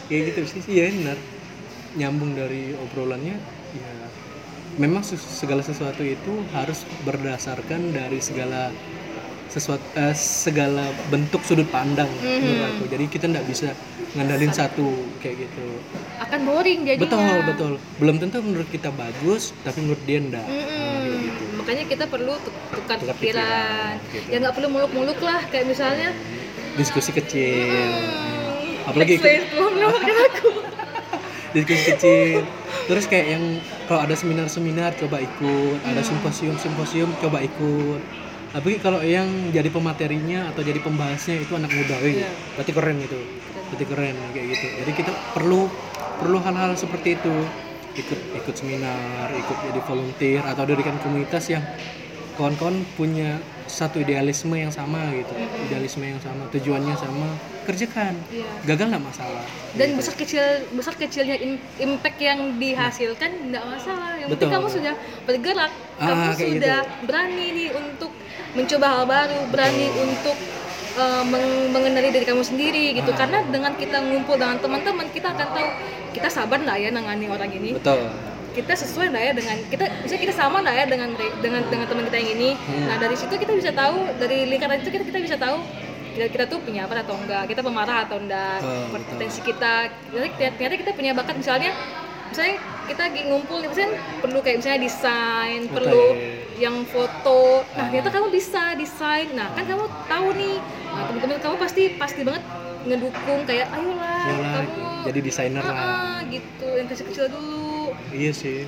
[0.06, 1.18] kayak gitu sih iya benar
[1.92, 3.36] nyambung dari obrolannya
[3.72, 3.92] ya
[4.78, 8.70] memang segala sesuatu itu harus berdasarkan dari segala
[9.48, 12.38] sesuatu eh, segala bentuk sudut pandang Mhm.
[12.40, 13.74] menurut aku jadi kita nggak bisa
[14.12, 15.68] ngandalin satu kayak gitu.
[16.18, 17.06] Akan boring jadinya.
[17.06, 17.72] Betul betul.
[17.98, 20.46] Belum tentu menurut kita bagus tapi menurut dia enggak.
[20.46, 21.58] Mm-mm.
[21.60, 24.28] makanya kita perlu tuk- tukar Tukar pikiran, pikiran, gitu.
[24.32, 26.10] ya nggak perlu muluk-muluk lah kayak misalnya.
[26.74, 27.68] Diskusi kecil.
[27.68, 30.50] Hmm, Apalagi aku.
[31.56, 32.40] Diskusi kecil.
[32.88, 33.44] Terus kayak yang
[33.86, 35.78] kalau ada seminar-seminar coba ikut.
[35.84, 38.02] Ada simposium-simposium coba ikut
[38.50, 42.30] tapi kalau yang jadi pematerinya atau jadi pembahasnya itu anak muda wih, Iya.
[42.58, 43.20] berarti keren gitu.
[43.70, 44.68] Berarti keren kayak gitu.
[44.82, 45.70] Jadi kita perlu
[46.18, 47.36] perlu hal-hal seperti itu.
[47.90, 51.62] Ikut ikut seminar ikut jadi volunteer atau dirikan komunitas yang
[52.38, 53.38] kawan-kawan punya
[53.70, 55.30] satu idealisme yang sama gitu.
[55.70, 57.28] Idealisme yang sama tujuannya sama
[57.64, 58.18] kerjakan.
[58.34, 58.50] Iya.
[58.66, 59.44] gagal nggak masalah.
[59.78, 60.42] Dan besar kecil
[60.74, 64.18] besar kecilnya im- impact yang dihasilkan nggak masalah.
[64.18, 68.12] Yang penting kamu sudah bergerak Ah, kamu kayak sudah berani nih untuk
[68.58, 70.34] mencoba hal baru berani untuk
[70.98, 73.14] uh, meng- mengenali diri kamu sendiri gitu.
[73.14, 73.18] Ah.
[73.22, 75.70] karena dengan kita ngumpul dengan teman-teman kita akan tahu
[76.10, 77.78] kita sabar nggak ya nangani orang ini.
[77.78, 78.10] Betul
[78.52, 81.10] kita sesuai nggak ya dengan kita bisa kita sama nggak ya dengan
[81.40, 82.50] dengan dengan teman kita yang ini.
[82.56, 82.86] Hmm.
[82.86, 85.58] nah dari situ kita bisa tahu dari lingkaran itu kita kita bisa tahu
[86.10, 89.74] kita, kita tuh punya apa atau enggak kita pemarah atau enggak Oh, potensi kita.
[90.10, 91.72] Ternyata, ternyata kita punya bakat misalnya
[92.28, 95.74] misalnya kita lagi ngumpul nih misalnya perlu kayak misalnya desain Betul.
[95.76, 96.06] perlu
[96.58, 97.64] yang foto.
[97.64, 97.88] Nah Ah.
[97.88, 99.28] ternyata kamu bisa desain.
[99.32, 100.58] Nah kan kamu tahu nih.
[100.90, 102.44] Nah, teman-teman kamu pasti pasti banget
[102.80, 105.78] ngedukung kayak ayolah Yalah, kamu jadi desainer Ah, lah.
[105.78, 106.68] Ah, gitu.
[106.70, 107.69] Yang kecil-kecil dulu
[108.14, 108.66] iya sih.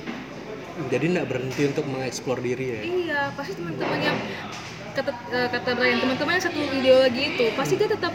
[0.88, 2.80] Jadi nggak berhenti untuk mengeksplor diri ya?
[2.82, 4.18] Iya, pasti teman-teman yang
[4.92, 8.12] kata eh, kata Brian teman-teman yang satu ideologi itu pasti dia tetap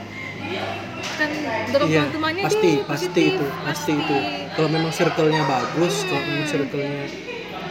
[1.18, 1.30] kan
[1.74, 4.18] dorong iya teman-temannya pasti deh, pasti positif, itu pasti itu.
[4.54, 7.04] kalau memang circle-nya bagus kalau memang circle-nya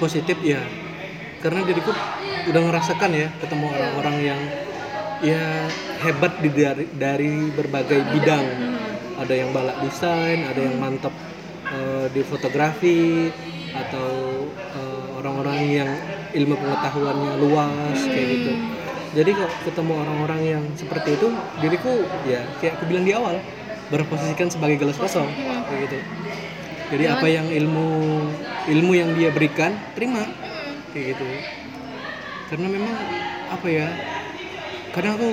[0.02, 0.60] positif ya
[1.38, 1.94] karena diriku
[2.50, 4.40] udah ngerasakan ya ketemu orang-orang yang
[5.22, 5.70] ya
[6.04, 8.46] hebat di dari, dari berbagai bidang.
[9.16, 11.14] Ada yang balak desain ada yang mantap
[11.72, 13.32] eh, di fotografi
[13.86, 14.08] atau
[14.76, 15.90] eh, orang-orang yang
[16.32, 18.52] ilmu pengetahuannya luas kayak gitu.
[19.16, 21.28] Jadi kalau ketemu orang-orang yang seperti itu
[21.62, 23.40] diriku ya kayak aku bilang di awal
[23.88, 25.30] berposisikan sebagai gelas kosong
[25.68, 25.98] kayak gitu.
[26.92, 27.88] Jadi apa yang ilmu
[28.66, 30.26] ilmu yang dia berikan terima
[30.92, 31.28] kayak gitu.
[32.46, 32.94] Karena memang
[33.50, 33.88] apa ya
[34.94, 35.30] kadang aku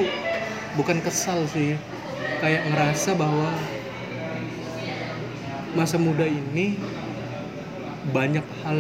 [0.74, 1.78] bukan kesal sih
[2.42, 3.50] kayak ngerasa bahwa
[5.74, 6.78] masa muda ini
[8.12, 8.78] banyak hal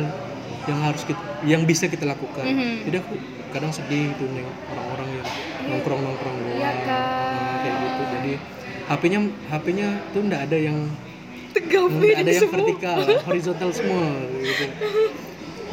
[0.63, 2.43] yang harus kita yang bisa kita lakukan.
[2.43, 2.87] Mhm.
[2.87, 3.13] jadi aku
[3.51, 5.27] kadang sedih tuh nengok orang-orang yang
[5.69, 6.77] nongkrong nongkrong doang.
[6.87, 8.01] Nah, kayak gitu.
[8.09, 8.33] Jadi
[8.89, 9.19] HP-nya
[9.51, 10.77] HP-nya tuh nggak ada yang
[11.53, 12.55] tegapin ada yang semua.
[12.57, 14.05] vertikal horizontal semua
[14.41, 14.65] gitu.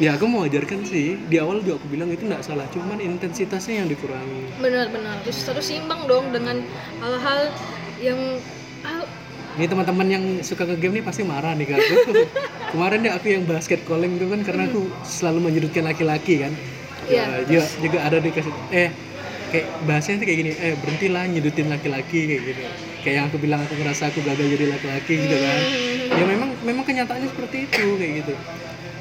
[0.01, 1.17] Ya aku mau ajarkan sih.
[1.29, 4.61] Di awal juga aku bilang itu nggak salah cuman intensitasnya yang dikurangi.
[4.61, 6.61] Benar-benar terus harus seimbang dong dengan
[7.01, 7.49] hal-hal
[8.01, 8.19] yang
[9.51, 11.79] ini teman-teman yang suka ke game nih pasti marah nih kak.
[11.83, 12.11] aku
[12.71, 16.53] kemarin deh aku yang basket calling tuh kan karena aku selalu menyudutkan laki-laki kan.
[17.03, 17.43] Iya.
[17.43, 18.87] ya, juga ada di kasih eh
[19.51, 22.61] kayak bahasanya tuh kayak gini eh berhentilah nyudutin laki-laki kayak gitu.
[23.01, 25.57] Kayak yang aku bilang aku ngerasa aku gagal jadi laki-laki gitu kan.
[26.11, 28.33] Ya memang memang kenyataannya seperti itu kayak gitu.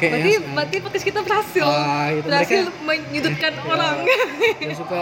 [0.01, 1.67] Kayak berarti yang, berarti podcast kita berhasil.
[1.67, 3.97] Ah, itu berhasil mereka- menyudutkan Ya, orang.
[4.59, 5.01] yang suka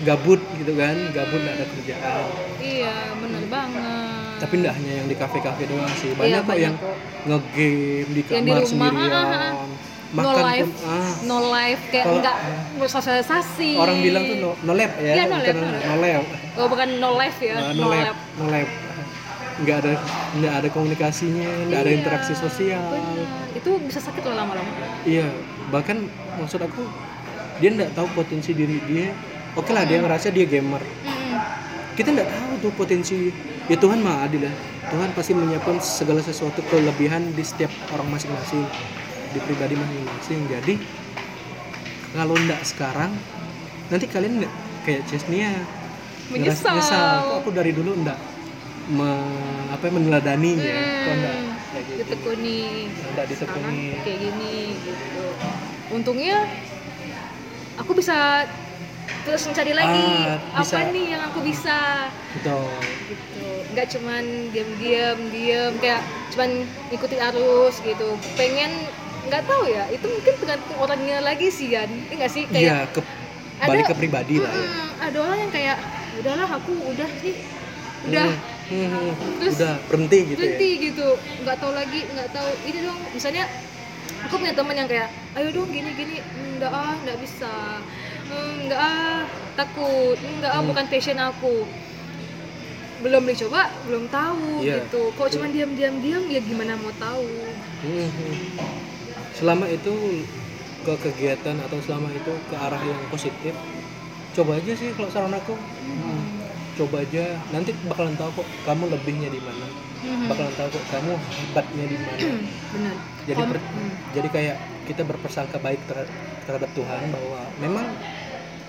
[0.00, 2.22] gabut gitu kan gabut nggak ada kerjaan.
[2.58, 3.99] Iya benar banget
[4.40, 6.10] tapi enggak hanya yang di kafe-kafe doang sih.
[6.12, 6.96] Banyak Iya, kok banyak yang kok.
[7.22, 7.68] ngegame
[8.08, 9.12] di Yang di kamar rumah, sendirian.
[9.12, 9.52] Ah, ah, ah.
[10.10, 10.64] no makan life.
[10.64, 11.12] pun ah.
[11.22, 12.36] No life kayak Kalau- nggak
[12.80, 13.70] bersosialisasi.
[13.76, 16.24] orang bilang tuh no, no lab ya Iya, no bukan lab, no lab.
[16.26, 18.16] no oh bukan no life ya Nah, no, no lab, lab.
[18.34, 18.68] no lab.
[19.60, 19.92] Nggak ada
[20.34, 22.80] nggak ada komunikasinya nggak ada Iya, interaksi sosial.
[22.82, 23.28] benar.
[23.50, 24.70] itu bisa sakit loh lama-lama.
[25.04, 25.26] Iya
[25.68, 26.86] bahkan maksud aku
[27.58, 29.12] dia nggak tahu potensi diri dia.
[29.52, 30.80] Oke lah dia ngerasa dia gamer.
[30.80, 31.38] Mm-mm.
[31.92, 33.28] kita nggak tahu tuh potensi
[33.70, 34.52] ya Tuhan mah adil ya.
[34.90, 38.66] Tuhan pasti menyiapkan segala sesuatu kelebihan di setiap orang masing-masing
[39.30, 40.40] di pribadi masing-masing.
[40.50, 40.74] Jadi
[42.10, 43.14] kalau nggak sekarang
[43.86, 44.52] nanti kalian nggak
[44.82, 45.54] kayak Chesnia
[46.30, 46.74] Menyesal.
[46.74, 47.14] nyesal.
[47.22, 48.18] Kok aku dari dulu nggak
[48.90, 50.74] me- apa ya, meneladani ya?
[51.06, 52.60] Kok Hmm, kayak gitu ditekuni.
[53.14, 53.86] Nggak sekarang ditekuni?
[54.02, 55.24] Kayak gini gitu.
[55.90, 56.38] Untungnya
[57.78, 58.46] aku bisa
[59.20, 60.74] terus mencari lagi Ah, bisa.
[60.76, 61.78] apa nih yang aku bisa?
[62.34, 62.66] Betul.
[63.06, 63.44] Gitu.
[63.70, 66.50] Nggak cuman diam-diam diam kayak cuman
[66.88, 68.08] ikuti arus gitu.
[68.34, 68.70] Pengen
[69.22, 72.42] nggak tahu ya itu mungkin tergantung orangnya lagi sih kan Iya nggak sih?
[72.46, 73.00] Kayak iya ke
[73.60, 74.64] balik ada- ke pribadi lah ya.
[74.64, 75.76] "Mm, ada orang yang kayak
[76.16, 77.36] udahlah aku udah nih
[78.02, 78.26] udah.
[78.70, 79.10] Hmm, hmm.
[79.36, 81.08] Terus udah berhenti gitu berhenti ya gitu.
[81.42, 82.50] Nggak tahu lagi nggak tahu.
[82.64, 83.44] Ini dong misalnya
[84.22, 86.16] aku punya teman yang kayak ayo dong gini gini.
[86.56, 87.52] Nggak ah nggak bisa
[88.30, 89.20] Hmm, nggak ah
[89.54, 90.68] takut nggak ah Hmm.
[90.70, 91.66] bukan passion aku
[93.00, 94.84] belum dicoba belum tahu Iya.
[94.84, 97.26] gitu kok cuma diam diam diam ya gimana mau tahu
[97.80, 98.34] Hmm, hmm.
[99.32, 100.20] selama itu
[100.80, 103.56] ke kegiatan atau selama itu ke arah yang positif
[104.30, 106.44] coba aja sih kalau saran aku Hmm.
[106.76, 109.66] coba aja nanti bakalan tahu kok kamu lebihnya di mana
[110.00, 110.28] Hmm.
[110.28, 112.20] bakalan tahu kok kamu hebatnya di mana
[112.70, 113.92] benar jadi Kom- per- hmm.
[114.12, 116.08] jadi kayak kita berpersangka baik ter-
[116.42, 117.86] terhadap Tuhan bahwa memang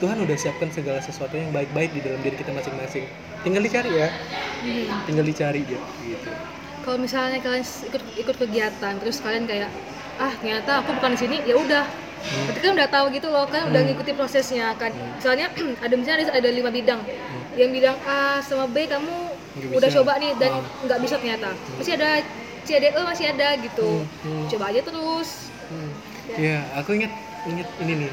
[0.01, 3.05] Tuhan udah siapkan segala sesuatu yang baik-baik di dalam diri kita masing-masing
[3.45, 4.09] tinggal dicari ya
[4.61, 4.93] Hmm.
[5.09, 6.29] tinggal dicari ya gitu
[6.81, 9.69] kalau misalnya kalian ikut ikut kegiatan terus kalian kayak
[10.17, 11.85] ah ternyata aku bukan di sini ya udah
[12.21, 12.45] Hmm.
[12.45, 13.89] berarti kan udah tahu gitu loh kan udah Hmm.
[13.89, 15.17] ngikuti prosesnya kan Hmm.
[15.17, 15.49] misalnya
[15.85, 17.01] ada misalnya ada, ada lima bidang
[17.57, 19.09] yang bidang A sama B kamu
[19.57, 19.97] Nggak udah bisa.
[19.97, 20.61] coba nih dan Ah.
[20.85, 21.49] nggak bisa ternyata
[21.81, 22.09] masih ada
[22.61, 24.45] C D E masih ada gitu Hmm, hmm.
[24.53, 25.29] coba aja terus
[25.71, 25.89] Hmm.
[26.35, 27.11] Iya, aku ingat
[27.47, 28.11] ingat ini nih.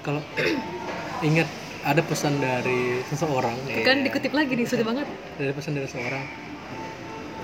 [0.00, 0.22] Kalau
[1.22, 1.48] ingat
[1.84, 3.54] ada pesan dari seseorang.
[3.84, 4.04] kan Iya.
[4.08, 6.24] dikutip lagi nih sudah banget Dari pesan dari seseorang.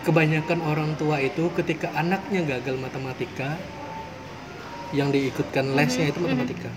[0.01, 3.61] Kebanyakan orang tua itu ketika anaknya gagal matematika,
[4.91, 6.71] yang diikutkan lesnya itu matematika.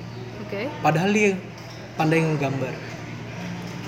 [0.45, 1.33] oke Padahal dia
[1.97, 2.73] pandai ngegambar.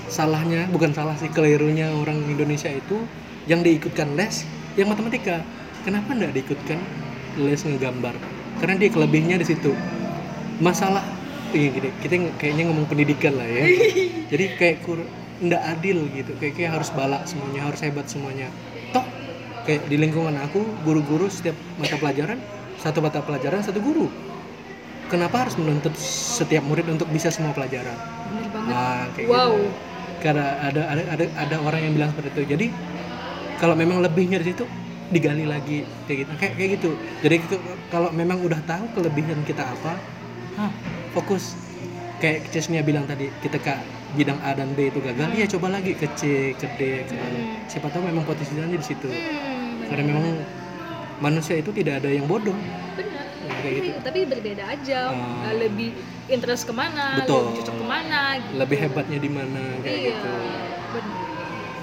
[0.10, 3.06] Salahnya bukan salah sih kelirunya orang Indonesia itu
[3.46, 4.46] yang diikutkan les
[4.78, 5.42] yang matematika.
[5.86, 6.80] Kenapa nggak diikutkan
[7.42, 8.18] les ngegambar?
[8.62, 9.74] Karena dia kelebihnya di situ.
[10.58, 11.04] Masalah
[11.56, 13.66] ini gini, kita kayaknya ngomong pendidikan lah ya.
[14.32, 15.00] Jadi kayak kur
[15.40, 16.32] nggak adil gitu.
[16.38, 18.48] Kayak, kayak harus balak semuanya, harus hebat semuanya.
[18.92, 19.04] Toh
[19.66, 22.38] kayak di lingkungan aku guru-guru setiap mata pelajaran
[22.80, 24.08] satu mata pelajaran satu guru.
[25.10, 25.94] Kenapa harus menuntut
[26.38, 27.94] setiap murid untuk bisa semua pelajaran?
[27.96, 29.70] bener banget Nah, kayak wow gitu.
[30.22, 32.42] Karena ada ada ada ada orang yang bilang seperti itu.
[32.58, 32.66] Jadi
[33.62, 34.66] kalau memang lebihnya di situ
[35.14, 36.32] digali lagi kayak gitu.
[36.42, 36.90] Kayak kayak gitu.
[37.22, 37.36] Jadi
[37.94, 39.94] kalau memang udah tahu kelebihan kita apa,
[40.58, 40.72] hah,
[41.16, 41.56] fokus.
[42.16, 43.76] Kayak Cesnia bilang tadi, kita ke
[44.16, 46.22] bidang A dan B itu gagal, iya coba lagi ke C,
[46.54, 47.12] ke D, ke.
[47.12, 47.60] Hmm.
[47.68, 49.08] Siapa tahu memang potensinya di situ.
[49.08, 50.26] hmm, Karena memang
[51.18, 52.56] manusia itu tidak ada yang bodoh.
[52.96, 53.86] benar Ya, kayak gitu.
[53.86, 55.54] tapi, tapi berbeda aja Ah.
[55.54, 55.94] lebih
[56.26, 57.46] interest ke mana Betul.
[57.46, 58.54] lebih cocok ke mana gitu.
[58.58, 60.32] Lebih hebatnya di mana kayak iya gitu.
[60.90, 61.26] benar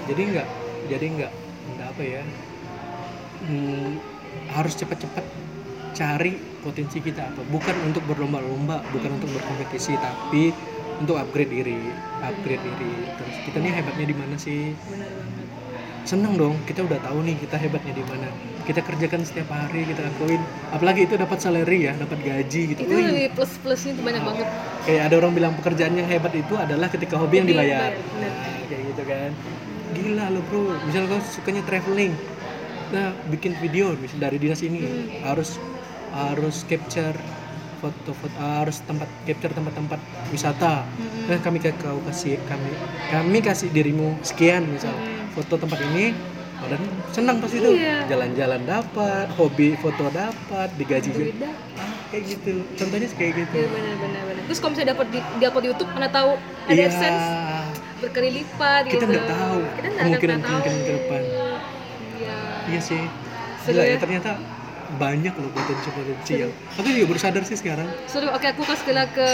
[0.03, 0.47] jadi nggak
[0.91, 1.31] jadi nggak
[1.71, 2.21] nggak apa ya
[3.43, 3.89] hmm,
[4.51, 5.23] harus cepat-cepat
[5.93, 7.41] cari potensi kita apa.
[7.47, 10.49] Bukan untuk berlomba-lomba bukan untuk berkompetisi tapi
[10.99, 11.79] untuk upgrade diri
[12.21, 12.93] upgrade diri.
[13.17, 14.73] Terus kita nih hebatnya di mana sih?
[16.03, 18.27] Seneng dong kita udah tahu nih kita hebatnya di mana.
[18.63, 20.39] Kita kerjakan setiap hari kita lakuin.
[20.71, 22.81] Apalagi itu dapat salary ya dapat gaji gitu.
[22.83, 24.47] Itu Wih, lebih plus plusnya tuh banyak banget.
[24.83, 27.95] Kayak ada orang bilang pekerjaan yang hebat itu adalah ketika hobi yang dibayar.
[28.19, 28.31] Nah,
[28.67, 29.31] kayak gitu kan.
[29.95, 30.75] Gila lo bro.
[30.87, 32.11] Misal kau sukanya traveling.
[32.91, 35.07] Nah bikin video misal dari dinas ini Hmm.
[35.25, 35.55] harus
[36.13, 37.17] harus capture
[37.79, 39.99] foto-foto harus tempat capture tempat-tempat
[40.29, 41.27] wisata Mm-mm.
[41.27, 42.71] nah kami kau kasih kami
[43.09, 45.33] kami kasih dirimu sekian misal Mm.
[45.33, 46.13] foto tempat ini
[46.61, 48.07] oh, dan senang pasti tuh Iya.
[48.07, 53.95] jalan-jalan dapat hobi foto dapat digaji juga ah, kayak gitu contohnya kayak gitu Iya benar
[53.97, 54.43] benar benar.
[54.45, 56.31] Terus kalau misalnya dapat di, di YouTube mana tahu
[56.63, 56.89] ada Iya.
[56.93, 57.27] sense
[57.99, 59.05] berkali lipat Kita gitu.
[59.09, 60.51] nggak tahu Kita nggak akan kemungkinan- pernah tahu.
[60.53, 61.21] kemungkinan ke depan.
[61.23, 62.37] Iya.
[62.63, 63.03] Iya sih.
[63.63, 63.97] Gila ya ya?
[63.97, 64.31] ternyata
[64.93, 67.87] banyak loh potensi-potensi yang aku juga baru sadar sih sekarang.
[68.05, 68.29] Seru.
[68.29, 69.29] Oke aku pas kira ke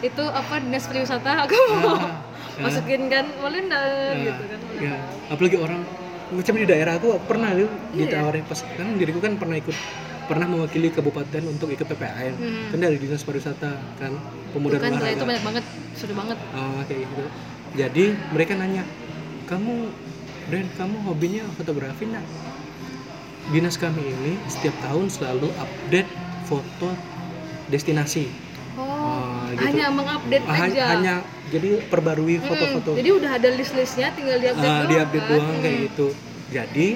[0.00, 2.14] itu apa dinas pariwisata aku mau Ah, ah.
[2.60, 4.58] masukin kan boleh nggak Ah, gitu kan.
[4.78, 4.94] ya.
[5.28, 5.80] Apalagi orang
[6.30, 8.08] macam di daerah aku pernah tuh Iya.
[8.10, 9.76] ditawarin pas kan diriku kan pernah ikut
[10.24, 12.72] pernah mewakili kabupaten untuk ikut PPAN Hmm.
[12.72, 14.12] kan dari dinas pariwisata kan
[14.50, 15.64] pemuda kan setelah itu olahraga banyak banget
[15.94, 17.24] seru banget Oh, kayak gitu.
[17.74, 18.82] Jadi mereka nanya,
[19.44, 19.90] kamu
[20.44, 22.20] Dan kamu hobinya fotografi nak?
[23.46, 26.08] Dinas kami ini setiap tahun selalu update
[26.44, 26.88] foto
[27.66, 28.28] destinasi.
[28.74, 29.60] oh Ah, gitu.
[29.62, 31.14] hanya mengupdate Ah, aja Hanya
[31.46, 32.48] jadi perbarui Mm-mm.
[32.48, 32.90] foto-foto.
[32.96, 35.30] jadi udah ada list listnya tinggal diupdate Ah, doang diupdate kan?
[35.30, 35.84] doang kayak Mm.
[35.84, 36.06] gitu.
[36.50, 36.88] Jadi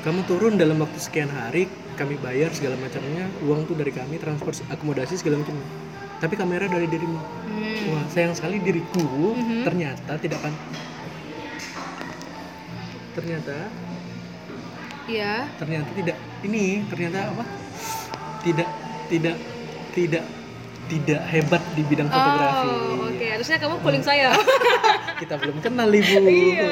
[0.00, 4.50] kamu turun dalam waktu sekian hari, kami bayar segala macamnya, uang tuh dari kami, transfer
[4.66, 5.54] akomodasi segala macam.
[6.16, 7.16] Tapi kamera dari dirimu.
[7.16, 7.90] Hmm.
[7.90, 9.62] Wah, sayang sekali diriku Mhm.
[9.62, 10.52] ternyata tidak pan
[13.10, 13.68] ternyata
[15.10, 17.44] iya ternyata tidak ini ternyata apa?
[18.40, 18.68] Tidak
[19.10, 19.36] tidak
[19.92, 20.24] tidak
[20.90, 22.66] tidak hebat di bidang fotografi.
[22.66, 23.26] Oh, oke.
[23.30, 24.34] Harusnya kamu calling saya.
[25.22, 26.18] Kita belum kenal ibu.
[26.26, 26.66] Iya.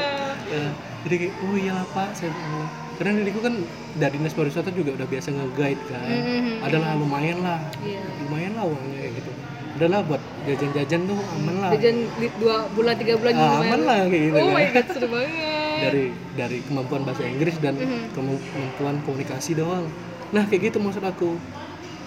[0.48, 0.70] Nah,
[1.06, 2.66] jadi kayak, oh iya pak, saya bilang.
[2.98, 3.54] Karena diriku kan
[3.94, 6.02] dari dinas pariwisata juga udah biasa nge-guide kan.
[6.02, 6.66] Mhm.
[6.66, 8.02] Adalah lumayan lah, Iya.
[8.26, 9.30] lumayan lah uangnya gitu.
[9.78, 11.70] Adalah buat jajan-jajan tuh aman lah.
[11.72, 11.96] Jajan
[12.36, 14.52] dua bulan tiga bulan Ah, aman lah kayak gitu Oh kan.
[14.52, 15.30] my god, seru banget.
[15.78, 18.10] dari dari kemampuan bahasa Inggris dan Mhm.
[18.10, 19.86] kemu- kemampuan komunikasi doang.
[20.28, 21.38] Nah kayak gitu maksud aku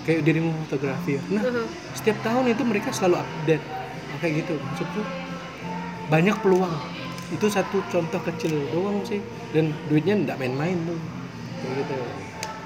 [0.04, 1.22] kayak dirimu fotografi ya.
[1.30, 1.68] Nah Uh-huh.
[1.94, 3.64] setiap tahun itu mereka selalu update
[4.12, 5.02] Nah, kayak gitu maksudku
[6.06, 6.76] banyak peluang
[7.32, 11.00] itu satu contoh kecil doang sih dan duitnya nggak main-main tuh
[11.58, 11.96] kayak gitu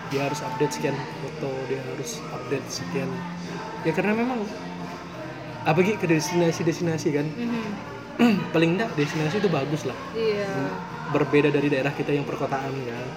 [0.07, 3.05] dia harus update sekian foto dia harus update sekian
[3.83, 4.41] ya karena memang
[5.65, 7.65] apalagi ke destinasi-destinasi kan Mhm.
[8.53, 10.47] paling enggak destinasi itu bagus lah Iya.
[11.11, 13.07] berbeda dari daerah kita yang perkotaan kan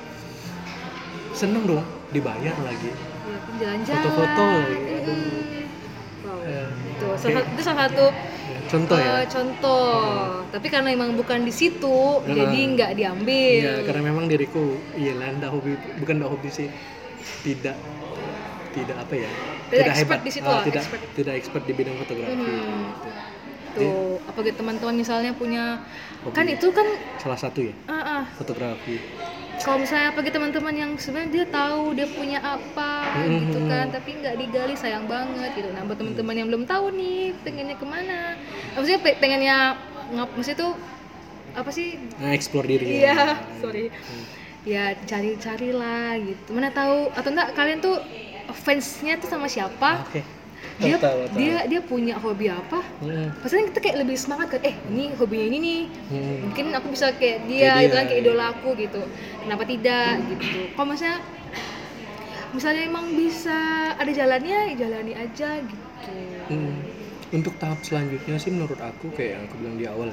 [1.31, 4.01] seneng dong dibayar lagi Iya, kan jalan-jalan.
[4.01, 4.97] Foto-foto lagi, Mm-mm.
[4.99, 5.21] aduh.
[6.25, 6.49] Wow.
[6.49, 8.07] Eh, Itu salah, itu salah satu
[8.49, 9.93] Ya, contoh ya eh, contoh.
[10.49, 12.33] Tapi karena emang bukan di situ, Heeh.
[12.33, 13.61] jadi nggak diambil.
[13.61, 16.69] Iya, karena memang diriku iya lah hobi bukan ndak hobi sih
[17.45, 17.77] tidak
[18.73, 19.31] tidak apa ya
[19.69, 21.01] Tidak expert di situ Ah, lah, tidak expert.
[21.13, 22.33] tidak expert di bidang fotografi.
[22.33, 22.49] Mhm.
[22.49, 23.09] gitu.
[23.79, 25.79] Tuh, apalagi teman-teman misalnya punya
[26.21, 26.35] Hobi.
[26.35, 27.75] kan itu kan salah satu ya?
[27.87, 28.97] Ah, ah, fotografi.
[29.59, 33.39] Kalau misalnya apalagi teman-teman yang sebenarnya dia tahu dia punya apa Mhm.
[33.45, 35.69] gitu kan tapi nggak digali sayang banget gitu.
[35.69, 38.39] Nah buat teman-teman yang belum tahu nih pengennya ke mana?
[38.73, 39.75] Maksudnya pe- pengennya
[40.13, 40.73] ngap maksudnya tuh
[41.53, 41.99] apa sih?
[42.17, 43.91] Nah explore diri iya sorry.
[44.63, 46.49] Ya cari-carilah gitu.
[46.51, 47.99] Mana tahu atau enggak kalian tuh
[48.53, 50.05] fansnya tuh sama siapa?
[50.09, 50.23] Oke.
[50.79, 51.39] Dia Tahu, tahu.
[51.39, 52.83] dia dia punya hobi apa?
[53.03, 55.83] Hmm, kita kayak lebih semangat kan eh ini hobinya ini nih.
[56.11, 56.37] Hmm.
[56.51, 58.27] mungkin aku bisa kayak dia Kayak gitu dia, kan kayak iya.
[58.27, 59.03] idola aku gitu.
[59.43, 60.13] Kenapa tidak?
[60.31, 60.61] gitu.
[60.75, 61.19] Kalau misalnya
[62.55, 63.59] misalnya emang bisa
[63.95, 65.87] ada jalannya ya jalani aja gitu.
[66.49, 66.79] Hmm.
[67.29, 70.09] Untuk tahap selanjutnya sih menurut aku kayak yang aku bilang di awal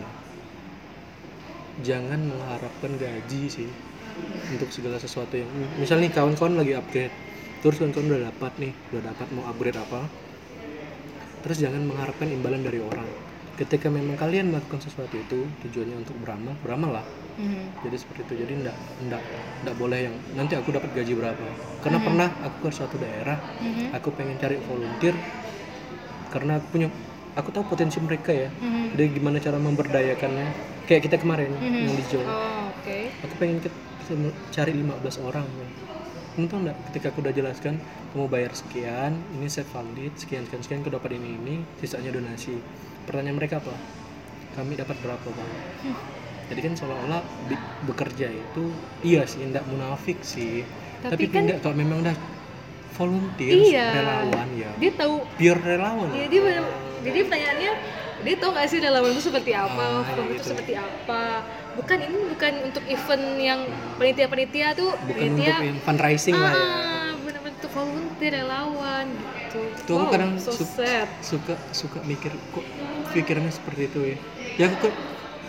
[1.84, 3.70] Jangan mengharapkan gaji sih
[4.52, 5.48] Untuk segala sesuatu yang
[5.80, 7.16] Misal nih kawan-kawan lagi upgrade
[7.66, 10.06] Terus kawan-kawan udah dapat nih Udah dapat mau upgrade apa
[11.42, 13.10] Terus jangan mengharapkan imbalan dari orang
[13.58, 17.84] Ketika memang kalian melakukan sesuatu itu Tujuannya untuk beramal Beramal lah Mhm.
[17.84, 19.20] jadi seperti itu jadi ndak ndak
[19.68, 21.44] ndak boleh yang nanti aku dapat gaji berapa
[21.84, 23.92] karena pernah aku ke suatu daerah Mhm.
[23.92, 25.12] aku pengen cari volunteer
[26.32, 26.88] karena aku punya
[27.36, 28.96] aku tahu potensi mereka ya Mhm.
[28.96, 30.48] jadi gimana cara memberdayakannya
[30.88, 31.76] kayak kita kemarin Mhm.
[31.84, 32.36] yang di Jawa oh
[32.72, 33.76] oke aku pengen ke-
[34.50, 35.68] cari 15 orang ya.
[36.36, 37.80] Kamu tahu nggak ketika aku udah jelaskan
[38.12, 42.60] kamu bayar sekian ini saya valid sekian sekian sekian aku dapat ini ini sisanya donasi.
[43.06, 43.72] Pertanyaan mereka apa?
[44.54, 45.52] Kami dapat berapa bang?
[46.46, 47.24] Jadi kan seolah-olah
[47.86, 48.64] bekerja itu
[49.02, 50.68] iya sih tidak munafik sih.
[51.00, 52.16] Tapi tapi, kan- tidak kalau memang udah
[52.94, 53.88] volunteer Iya.
[53.94, 54.72] relawan ya.
[54.76, 55.16] Dia tahu.
[55.34, 56.10] Pure relawan.
[56.12, 57.72] Iya, dia bener- jadi pertanyaannya
[58.26, 60.48] dia tahu nggak sih relawan itu seperti apa, Ah, forum itu gitu.
[60.50, 61.24] seperti apa.
[61.76, 63.60] Bukan ini bukan untuk event yang
[63.94, 69.60] panitia-panitia tuh bukan panitia untuk yang fundraising lah ya ah, benar-benar untuk volunteer relawan gitu.
[69.84, 71.08] Tuh, aku kadang so su- sad.
[71.22, 72.66] suka suka mikir kok
[73.12, 74.18] pikirannya seperti itu ya
[74.58, 74.88] ya aku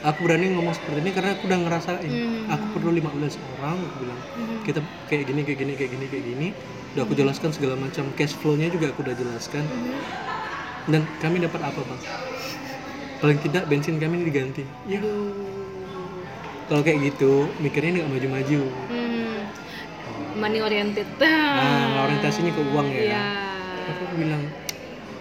[0.03, 2.47] aku berani ngomong seperti ini karena aku udah ngerasain Hmm.
[2.49, 4.57] aku perlu 15 orang aku bilang Mhm.
[4.63, 6.49] kita kayak gini kayak gini kayak gini kayak gini
[6.93, 9.95] udah aku jelaskan segala macam cash flow-nya juga aku udah jelaskan Mhm.
[10.89, 12.01] dan kami dapat apa bang
[13.27, 15.03] paling tidak bensin kami diganti ya
[16.65, 19.43] kalau kayak gitu mikirnya nggak maju-maju Hmm.
[20.37, 21.11] Money oriented.
[21.19, 23.27] nah orientasinya ke uang ya Iya.
[23.91, 24.47] aku bilang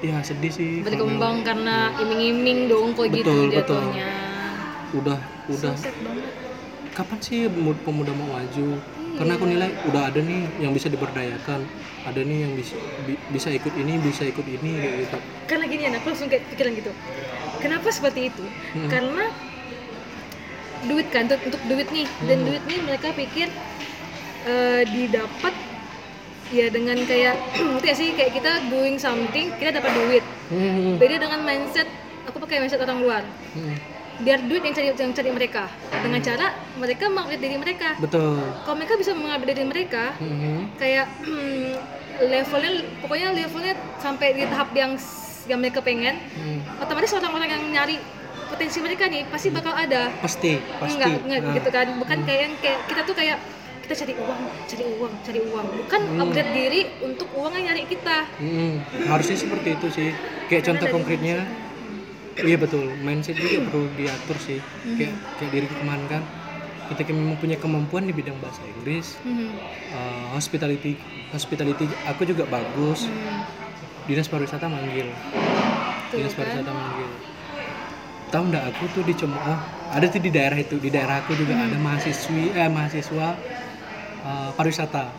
[0.04, 3.82] ya sedih sih Berkembang karena iming-iming dong kok gitu Betul, betul.
[3.82, 4.10] jatuhnya.
[4.94, 6.30] udah udah banget.
[6.94, 8.68] kapan sih mu- pemuda mau maju
[9.16, 11.66] karena aku nilai udah ada nih yang bisa diberdayakan
[12.04, 15.82] ada nih yang bisa bi- bisa ikut ini bisa ikut ini kayak gitu karena gini
[15.82, 16.92] ya aku langsung kayak pikiran gitu
[17.66, 18.88] kenapa seperti itu Hmm.
[18.88, 19.26] karena
[20.86, 22.48] duit kan untuk, untuk duit nih dan Hmm.
[22.48, 23.50] duit nih mereka pikir
[24.46, 25.54] eh, didapat
[26.54, 27.34] ya dengan kayak
[27.74, 31.02] ngerti sih kayak kita doing something kita dapat duit Hmm.
[31.02, 31.90] beda dengan mindset
[32.24, 33.74] aku pakai mindset orang luar Hmm.
[34.16, 36.48] biar duit yang cari yang cari mereka dengan cara
[36.78, 40.70] mereka mengupgrade diri mereka betul kalau mereka bisa mengupgrade diri mereka Hmm.
[40.78, 41.10] kayak
[42.32, 44.94] levelnya pokoknya levelnya sampai di tahap yang
[45.46, 46.60] yang mereka pengen Hmm.
[46.78, 47.96] otomatis orang-orang yang nyari
[48.46, 51.54] potensi mereka nih pasti bakal ada pasti pasti enggak enggak Nah.
[51.54, 53.38] gitu kan bukan kayak yang kayak kita tuh kayak
[53.82, 56.22] kita cari uang cari uang cari uang bukan Hmm.
[56.22, 60.10] upgrade diri untuk uang yang nyari kita Hmm, harusnya seperti itu sih.
[60.46, 61.38] Kayak contoh dari konkretnya,
[62.40, 62.90] iya betul.
[63.00, 64.58] Mindset juga perlu diatur sih.
[64.58, 64.96] Hmm.
[64.96, 66.22] Kayak kayak diriku kemarin kan,
[66.88, 69.54] ketika memang punya kemampuan di bidang bahasa Inggris, Hmm.
[69.92, 70.98] uh, hospitality,
[71.30, 73.06] hospitality aku juga bagus.
[73.06, 73.65] Hmm.
[74.06, 75.10] Dinas pariwisata manggil,
[76.14, 76.46] Tuh, dinas kan?
[76.46, 77.10] pariwisata manggil.
[78.30, 79.58] Tahu nggak aku tuh dicemooh,
[79.90, 81.66] ada tuh di daerah itu, di daerah aku juga Hmm.
[81.66, 83.28] ada mahasiswi, eh mahasiswa
[84.22, 85.10] uh, pariwisata.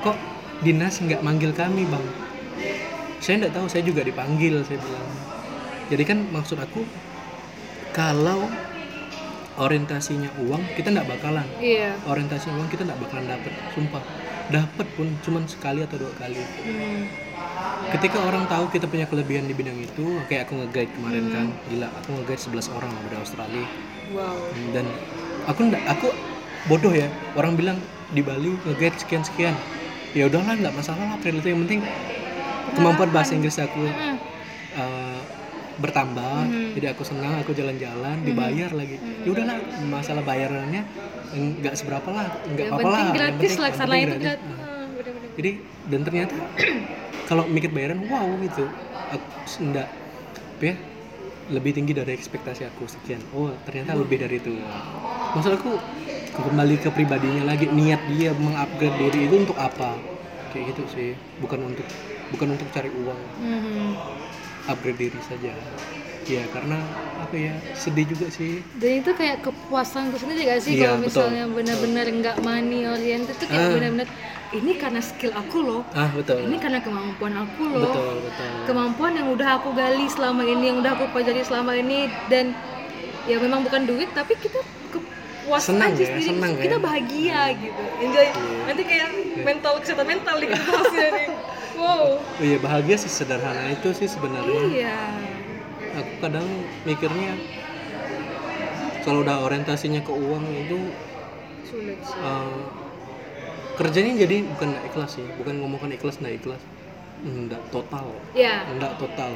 [0.00, 0.16] Kok
[0.60, 2.06] dinas nggak manggil kami bang?
[3.18, 5.10] saya nggak tahu saya juga dipanggil saya bilang
[5.90, 6.86] jadi kan maksud aku
[7.90, 8.46] kalau
[9.58, 14.02] orientasinya uang kita nggak bakalan iya orientasi uang kita nggak bakalan dapet sumpah
[14.48, 17.10] dapet pun cuman sekali atau dua kali Hmm.
[17.90, 21.46] Ketika orang tahu kita punya kelebihan di bidang itu kayak aku nge-guide kemarin kan.
[21.66, 23.66] Gila aku nge-guide 11 orang dari Australia.
[24.08, 24.36] Wow.
[24.70, 24.84] Dan
[25.44, 26.08] aku nggak aku
[26.66, 27.06] bodoh ya.
[27.32, 27.78] Orang bilang
[28.08, 29.52] di Bali nge-guide sekian sekian
[30.10, 31.84] ya udahlah nggak masalah lah itu yang penting
[32.70, 34.16] kemampuan bahasa Inggris aku Hmm.
[34.74, 35.20] uh,
[35.76, 36.36] bertambah.
[36.44, 36.74] Mhm.
[36.74, 38.96] jadi aku senang aku jalan-jalan dibayar lagi.
[39.22, 40.82] Ya udahlah masalah bayarannya
[41.28, 43.12] nggak seberapa lah nggak apa-apa lah.
[43.12, 44.40] gratis yang lah penting- yang itu gratis.
[44.40, 45.30] Nah, bener-bener.
[45.36, 45.50] jadi
[45.86, 46.34] dan ternyata
[47.28, 48.64] kalau mikir bayaran wow gitu.
[49.12, 49.28] Aku
[49.60, 49.88] enggak
[50.58, 50.74] ya
[51.52, 53.20] lebih tinggi dari ekspektasi aku sekian.
[53.36, 54.52] Oh ternyata lebih dari itu.
[55.36, 55.76] Maksud aku
[56.40, 59.96] kembali ke pribadinya lagi niat dia mengupgrade diri itu untuk apa?
[60.52, 61.10] Kayak gitu sih
[61.44, 61.86] bukan untuk
[62.32, 63.20] bukan untuk cari uang.
[63.44, 64.16] Mhm.
[64.68, 65.48] upgrade diri saja
[66.30, 66.78] ya karena
[67.18, 68.60] apa ya sedih juga sih.
[68.76, 73.34] Dan itu kayak kepuasan gue sendiri gak sih Iya, kalau misalnya benar-benar nggak money oriented
[73.34, 73.72] itu kayak Ah.
[73.74, 74.08] benar-benar
[74.48, 75.82] ini karena skill aku loh.
[75.92, 76.40] Ah betul.
[76.40, 77.84] Ini karena kemampuan aku loh.
[77.88, 78.48] Betul betul.
[78.64, 82.52] Kemampuan yang udah aku gali selama ini yang udah aku pelajari selama ini dan
[83.28, 86.28] ya memang bukan duit tapi kita kepuasan Senang aja ya, sendiri.
[86.32, 86.80] Senang kita ya.
[86.80, 87.82] bahagia gitu.
[87.98, 88.24] Enjoy.
[88.24, 88.32] Iya.
[88.64, 89.08] nanti kayak
[89.42, 91.28] mental kesehatan mental bahasnya nih.
[91.78, 92.18] Wow.
[92.18, 94.62] Oh iya bahagia sih sederhana itu sih sebenarnya.
[94.66, 94.98] Iya
[95.98, 96.46] aku kadang
[96.82, 97.32] mikirnya
[99.02, 100.78] kalau udah orientasinya ke uang itu
[101.64, 102.18] sulit sih.
[102.18, 102.62] eh,
[103.74, 106.62] kerjanya jadi bukan nggak ikhlas sih bukan ngomongkan ikhlas nggak ikhlas.
[107.18, 108.06] Enggak total.
[108.30, 108.62] Ya.
[108.70, 109.34] Enggak total.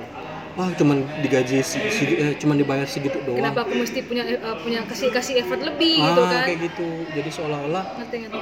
[0.53, 3.41] Wah cuman digaji si, si- eh, cuman dibayar segitu doang.
[3.41, 6.43] Kenapa aku mesti punya eh, punya kasih kasih effort lebih ah gitu kan?
[6.45, 6.87] kayak gitu.
[7.11, 8.39] Jadi seolah-olah ngerti ngerti.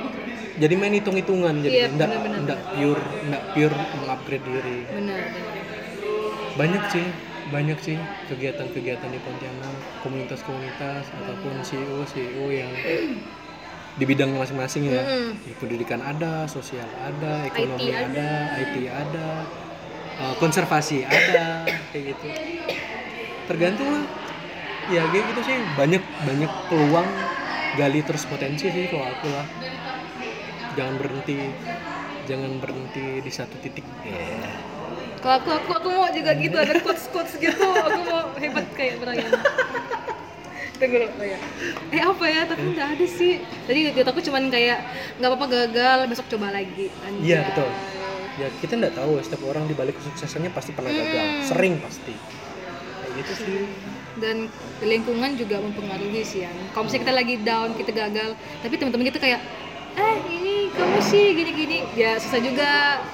[0.60, 2.38] jadi main hitung-hitungan jadi Iya, enggak benar-benar.
[2.42, 4.78] enggak pure enggak pure mengupgrade diri.
[4.90, 5.20] Benar.
[6.52, 7.06] Banyak sih
[7.50, 7.98] banyak sih
[8.30, 9.76] kegiatan-kegiatan di Pontianak
[10.06, 12.70] komunitas-komunitas ataupun CEO CEO yang
[13.98, 15.02] di bidang masing-masing ya.
[15.34, 18.28] Di pendidikan ada sosial ada ekonomi IT ada.
[18.56, 19.28] IT ada
[20.22, 22.28] eh, konservasi ada kayak gitu.
[23.50, 24.04] Tergantung lah.
[24.90, 25.58] Ya kayak gitu sih.
[25.74, 27.08] Banyak banyak peluang
[27.78, 29.46] gali terus potensi sih kalau aku lah.
[30.78, 31.50] Jangan berhenti
[32.30, 33.84] jangan berhenti di satu titik.
[34.06, 34.79] Ya
[35.20, 39.00] kalau aku aku aku mau juga gitu ada quotes quotes gitu aku mau hebat kayak
[39.04, 39.32] Brian
[40.80, 41.38] tunggu dulu oh ya.
[41.92, 43.44] Eh apa ya tapi nggak ada sih.
[43.68, 44.78] Tadi di aku cuman kayak
[45.20, 46.88] nggak apa-apa gagal besok coba lagi.
[47.20, 47.70] Iya, betul.
[48.40, 51.26] ya kita nggak tahu setiap orang di balik kesuksesannya pasti pernah gagal.
[51.28, 51.44] Hmm.
[51.44, 52.16] sering pasti.
[52.16, 53.60] Kayak gitu sih.
[54.16, 54.48] Dan
[54.80, 56.50] lingkungan juga mempengaruhi sih ya.
[56.72, 58.30] Kalau misalnya kita lagi down kita gagal
[58.64, 59.40] tapi teman-teman kita kayak
[60.00, 61.78] eh ini kamu sih gini-gini.
[61.92, 63.04] Ya susah juga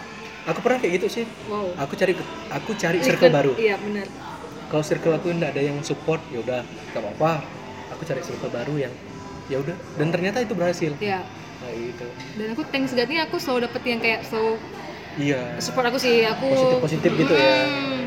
[0.46, 1.24] aku pernah kayak gitu sih.
[1.50, 1.74] Wow.
[1.82, 2.14] Aku cari
[2.50, 3.52] aku cari circle baru.
[3.58, 4.06] Iya benar.
[4.66, 7.46] Kalau circle aku nggak ada yang support ya udah gak apa-apa.
[7.94, 8.94] Aku cari circle baru yang
[9.46, 9.76] ya udah.
[9.98, 10.94] Dan ternyata itu berhasil.
[10.98, 11.22] Ya
[11.56, 14.60] kayak gitu dan aku thanks God nih aku selalu dapet yang kayak selalu
[15.16, 15.40] iya.
[15.58, 16.28] support aku sih.
[16.28, 17.64] Aku positif positif gitu ya.
[17.64, 18.04] Hmm.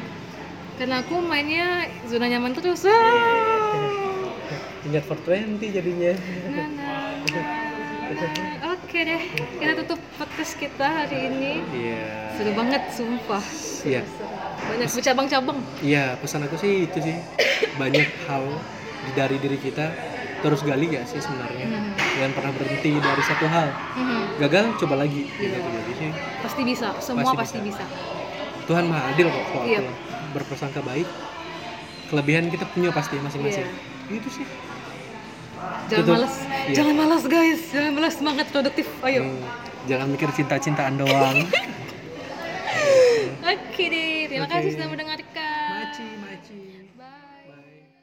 [0.80, 2.88] karena aku mainnya zona nyaman terus.
[2.88, 2.96] Iya.
[2.96, 4.88] ah.
[4.88, 6.14] ingat for 20 jadinya.
[6.48, 8.64] Nah, nah.
[8.90, 9.22] oke deh
[9.62, 11.62] kita tutup podcast kita hari ini.
[11.78, 12.34] Iya.
[12.34, 13.44] Seru banget sumpah.
[13.86, 14.02] Iya.
[14.66, 15.62] Banyak bercabang-cabang.
[15.86, 17.14] Iya pesan aku sih itu sih.
[17.78, 18.50] Banyak hal
[19.14, 19.94] dari diri kita
[20.42, 21.68] terus gali gak sih sebenarnya?
[21.70, 21.94] Hmm.
[22.18, 23.70] jangan pernah berhenti dari satu hal.
[23.94, 24.22] Mhm.
[24.42, 25.30] gagal coba lagi.
[25.38, 25.54] Iya.
[25.54, 26.10] gitu jadi sih.
[26.42, 27.86] Pasti bisa semua Pasti pasti, bisa.
[28.66, 29.86] Tuhan maha adil kok kalau Iya.
[29.86, 29.94] aku
[30.34, 31.06] berprasangka baik.
[32.10, 33.70] Kelebihan kita punya pasti masing-masing.
[33.70, 34.18] Iya.
[34.18, 34.46] itu sih
[35.88, 36.16] jangan Tutup.
[36.16, 36.36] malas.
[36.40, 36.74] Iya.
[36.76, 37.62] jangan malas guys.
[37.70, 38.14] Jangan malas.
[38.16, 38.88] Semangat produktif.
[39.02, 39.22] Ayo.
[39.26, 39.42] Hmm,
[39.86, 41.38] jangan mikir cinta-cintaan doang.
[43.50, 44.28] Oke deh.
[44.28, 44.54] Terima Oke.
[44.54, 45.18] kasih sudah mendengar